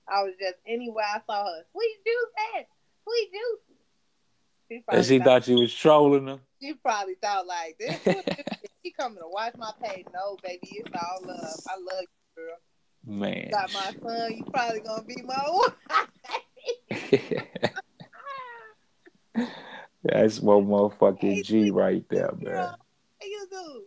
I 0.08 0.24
was 0.24 0.34
just 0.40 0.56
anywhere 0.66 1.04
I 1.04 1.20
saw 1.28 1.44
her, 1.44 1.64
sweet 1.74 1.98
juice, 2.06 2.66
sweet 3.04 3.30
juice. 3.32 3.67
She 4.70 4.84
and 4.90 5.06
she 5.06 5.18
thought, 5.20 5.26
thought 5.26 5.48
you 5.48 5.60
was 5.60 5.74
trolling 5.74 6.28
her. 6.28 6.40
She 6.62 6.74
probably 6.74 7.16
thought 7.22 7.48
like 7.48 7.78
this. 7.80 8.00
she 8.84 8.92
coming 8.92 9.20
to 9.20 9.28
watch 9.30 9.54
my 9.58 9.72
page. 9.82 10.06
No, 10.14 10.38
baby, 10.44 10.60
it's 10.64 10.90
all 10.94 11.26
love. 11.26 11.60
I 11.68 11.76
love 11.78 12.02
you, 12.02 12.08
girl. 12.36 12.58
Man, 13.06 13.50
got 13.52 13.72
my 13.72 13.94
son. 14.04 14.36
You 14.36 14.44
probably 14.52 14.82
gonna 14.82 15.04
be 15.04 15.22
my 15.22 15.44
wife. 16.92 17.38
That's 20.04 20.40
one 20.40 20.66
motherfucking 20.66 21.44
G 21.46 21.72
right 21.72 22.04
there, 22.10 22.34
man. 22.40 22.76
you 23.22 23.48
do. 23.50 23.84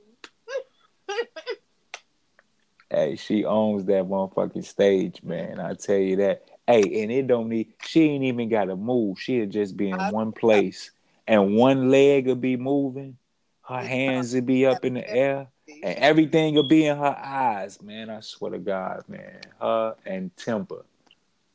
Hey, 2.90 3.14
she 3.16 3.44
owns 3.44 3.84
that 3.84 4.04
motherfucking 4.04 4.64
stage, 4.64 5.22
man. 5.22 5.60
I 5.60 5.74
tell 5.74 5.96
you 5.96 6.16
that. 6.16 6.42
Hey, 6.70 7.02
and 7.02 7.10
it 7.10 7.26
don't 7.26 7.48
need. 7.48 7.72
She 7.84 8.02
ain't 8.02 8.22
even 8.22 8.48
got 8.48 8.66
to 8.66 8.76
move. 8.76 9.20
She'll 9.20 9.48
just 9.48 9.76
be 9.76 9.90
in 9.90 9.98
one 10.12 10.30
place, 10.30 10.92
and 11.26 11.56
one 11.56 11.90
leg 11.90 12.28
will 12.28 12.36
be 12.36 12.56
moving. 12.56 13.16
Her 13.62 13.82
hands 13.82 14.34
will 14.34 14.42
be 14.42 14.66
up 14.66 14.84
in 14.84 14.94
the 14.94 15.08
air, 15.08 15.48
and 15.68 15.98
everything 15.98 16.54
will 16.54 16.68
be 16.68 16.86
in 16.86 16.96
her 16.96 17.16
eyes, 17.18 17.82
man. 17.82 18.08
I 18.08 18.20
swear 18.20 18.52
to 18.52 18.58
God, 18.58 19.02
man. 19.08 19.40
Her 19.60 19.96
and 20.06 20.36
Temper. 20.36 20.84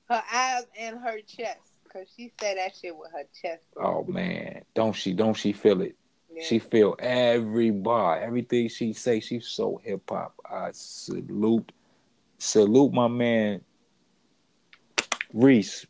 Her 0.09 0.21
eyes 0.33 0.65
and 0.77 0.99
her 0.99 1.19
chest, 1.21 1.59
cause 1.91 2.07
she 2.15 2.33
said 2.39 2.57
that 2.57 2.75
shit 2.75 2.95
with 2.95 3.11
her 3.13 3.23
chest. 3.41 3.63
Oh 3.77 4.03
man, 4.03 4.63
don't 4.73 4.93
she? 4.93 5.13
Don't 5.13 5.33
she 5.33 5.53
feel 5.53 5.81
it? 5.81 5.95
Yeah. 6.29 6.43
She 6.43 6.59
feel 6.59 6.95
every 6.99 7.71
bar, 7.71 8.19
everything 8.19 8.67
she 8.67 8.91
say. 8.91 9.21
She's 9.21 9.47
so 9.47 9.79
hip 9.81 10.09
hop. 10.09 10.35
I 10.49 10.71
salute, 10.73 11.71
salute 12.37 12.91
my 12.91 13.07
man 13.07 13.61
Reese, 15.35 15.85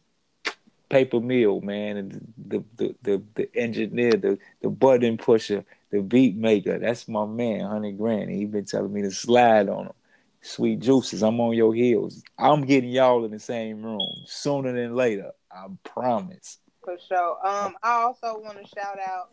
paper 0.89 1.19
mill 1.19 1.61
man, 1.61 2.33
the 2.47 2.63
the 2.77 2.95
the 3.03 3.21
the 3.35 3.55
engineer, 3.55 4.11
the 4.11 4.39
the 4.61 4.69
button 4.69 5.17
pusher, 5.17 5.63
the 5.91 6.01
beat 6.01 6.35
maker. 6.35 6.79
That's 6.79 7.07
my 7.07 7.27
man, 7.27 7.61
Honey 7.61 7.91
Grant. 7.91 8.31
He 8.31 8.45
been 8.45 8.65
telling 8.65 8.91
me 8.91 9.03
to 9.03 9.11
slide 9.11 9.69
on 9.69 9.85
him. 9.85 9.93
Sweet 10.41 10.79
juices, 10.79 11.21
I'm 11.21 11.39
on 11.39 11.53
your 11.53 11.75
heels. 11.75 12.23
I'm 12.39 12.65
getting 12.65 12.89
y'all 12.89 13.23
in 13.23 13.31
the 13.31 13.39
same 13.39 13.83
room 13.83 14.09
sooner 14.25 14.73
than 14.73 14.95
later. 14.95 15.31
I 15.51 15.67
promise. 15.83 16.57
For 16.83 16.97
sure. 17.07 17.37
Um, 17.45 17.75
I 17.83 18.01
also 18.01 18.39
want 18.39 18.57
to 18.57 18.67
shout 18.67 18.97
out. 18.99 19.29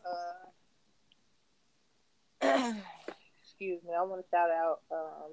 Uh, 2.42 2.72
excuse 3.42 3.82
me. 3.82 3.94
I 3.98 4.02
want 4.02 4.22
to 4.22 4.28
shout 4.30 4.50
out 4.50 4.80
um, 4.90 5.32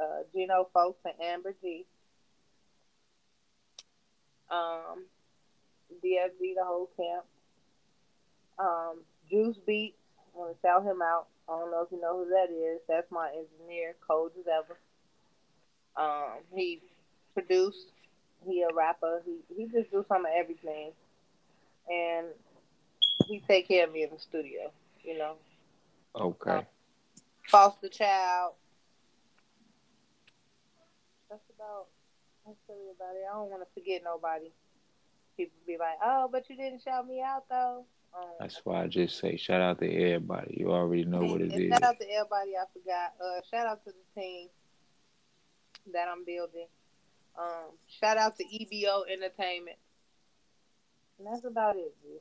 uh, 0.00 0.22
Gino 0.34 0.68
folks 0.72 1.00
and 1.04 1.14
Amber 1.22 1.54
G. 1.62 1.84
Um, 4.50 5.04
DFG, 6.04 6.54
the 6.56 6.64
whole 6.64 6.90
camp. 6.96 7.24
Um, 8.58 9.00
Juice 9.30 9.56
Beats. 9.66 9.96
I 10.34 10.38
want 10.38 10.54
to 10.54 10.60
shout 10.60 10.84
him 10.84 11.02
out. 11.02 11.26
I 11.48 11.58
don't 11.58 11.70
know 11.70 11.82
if 11.82 11.90
you 11.90 12.00
know 12.00 12.24
who 12.24 12.30
that 12.30 12.52
is. 12.52 12.80
That's 12.88 13.10
my 13.10 13.28
engineer, 13.30 13.94
cold 14.06 14.32
as 14.38 14.46
ever. 14.46 14.78
Um, 15.96 16.38
he 16.54 16.80
produced. 17.34 17.92
He 18.46 18.62
a 18.62 18.74
rapper. 18.74 19.22
He 19.24 19.38
he 19.54 19.66
just 19.66 19.90
do 19.90 20.04
some 20.08 20.24
of 20.24 20.32
everything, 20.34 20.92
and 21.90 22.26
he 23.26 23.42
take 23.46 23.68
care 23.68 23.86
of 23.86 23.92
me 23.92 24.04
in 24.04 24.10
the 24.10 24.18
studio. 24.18 24.72
You 25.02 25.18
know. 25.18 25.34
Okay. 26.16 26.50
Um, 26.50 26.66
foster 27.48 27.88
child. 27.88 28.54
That's 31.28 31.42
about. 31.56 31.86
About 32.50 33.14
it. 33.16 33.24
I 33.30 33.34
don't 33.34 33.50
want 33.50 33.62
to 33.62 33.68
forget 33.74 34.02
nobody. 34.04 34.50
People 35.36 35.56
be 35.66 35.76
like, 35.78 35.98
"Oh, 36.04 36.28
but 36.30 36.48
you 36.50 36.56
didn't 36.56 36.82
shout 36.82 37.06
me 37.06 37.22
out 37.22 37.44
though." 37.48 37.84
Um, 38.16 38.28
That's 38.40 38.60
why 38.64 38.82
I 38.82 38.86
just 38.88 39.18
say 39.18 39.36
shout 39.36 39.60
out 39.60 39.78
to 39.80 39.86
everybody. 39.86 40.56
You 40.58 40.72
already 40.72 41.04
know 41.04 41.20
what 41.20 41.40
it 41.40 41.52
is. 41.52 41.68
Shout 41.72 41.82
out 41.84 42.00
to 42.00 42.10
everybody. 42.10 42.56
I 42.56 42.64
forgot. 42.72 43.14
Uh, 43.22 43.40
shout 43.48 43.66
out 43.68 43.84
to 43.84 43.92
the 43.92 44.20
team 44.20 44.48
that 45.92 46.08
I'm 46.08 46.24
building. 46.24 46.66
Um, 47.38 47.70
shout 47.86 48.16
out 48.16 48.36
to 48.38 48.44
EBO 48.44 49.04
Entertainment. 49.08 49.76
And 51.18 51.28
that's 51.28 51.44
about 51.44 51.76
it, 51.76 51.94
dude. 52.02 52.20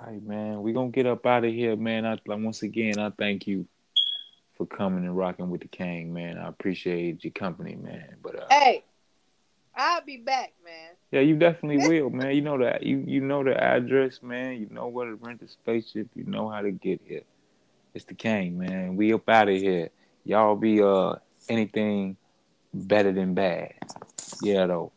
All 0.00 0.12
right, 0.12 0.22
man. 0.22 0.62
We're 0.62 0.74
gonna 0.74 0.90
get 0.90 1.06
up 1.06 1.24
out 1.24 1.44
of 1.44 1.52
here, 1.52 1.76
man. 1.76 2.04
I 2.04 2.18
once 2.26 2.62
again 2.62 2.98
I 2.98 3.10
thank 3.10 3.46
you 3.46 3.66
for 4.58 4.66
coming 4.66 5.04
and 5.04 5.16
rocking 5.16 5.48
with 5.48 5.62
the 5.62 5.68
King, 5.68 6.12
man. 6.12 6.36
I 6.36 6.48
appreciate 6.48 7.24
your 7.24 7.32
company, 7.32 7.76
man. 7.76 8.16
But 8.20 8.42
uh, 8.42 8.46
hey, 8.50 8.84
I'll 9.74 10.04
be 10.04 10.18
back, 10.18 10.52
man. 10.64 10.90
Yeah, 11.12 11.20
you 11.20 11.36
definitely 11.36 11.88
will, 11.88 12.10
man. 12.10 12.34
You 12.34 12.42
know 12.42 12.58
that 12.58 12.82
you 12.82 13.02
you 13.06 13.20
know 13.20 13.44
the 13.44 13.56
address, 13.56 14.20
man. 14.20 14.60
You 14.60 14.68
know 14.70 14.88
where 14.88 15.06
to 15.06 15.14
rent 15.14 15.40
the 15.40 15.48
spaceship. 15.48 16.08
You 16.14 16.24
know 16.24 16.50
how 16.50 16.60
to 16.60 16.72
get 16.72 17.00
here. 17.04 17.22
It's 17.94 18.04
the 18.04 18.14
King, 18.14 18.58
man. 18.58 18.96
We 18.96 19.14
up 19.14 19.28
out 19.28 19.48
of 19.48 19.56
here. 19.56 19.88
Y'all 20.24 20.56
be 20.56 20.82
uh 20.82 21.14
anything 21.48 22.16
better 22.74 23.12
than 23.12 23.34
bad. 23.34 23.74
Yeah, 24.42 24.66
though. 24.66 24.92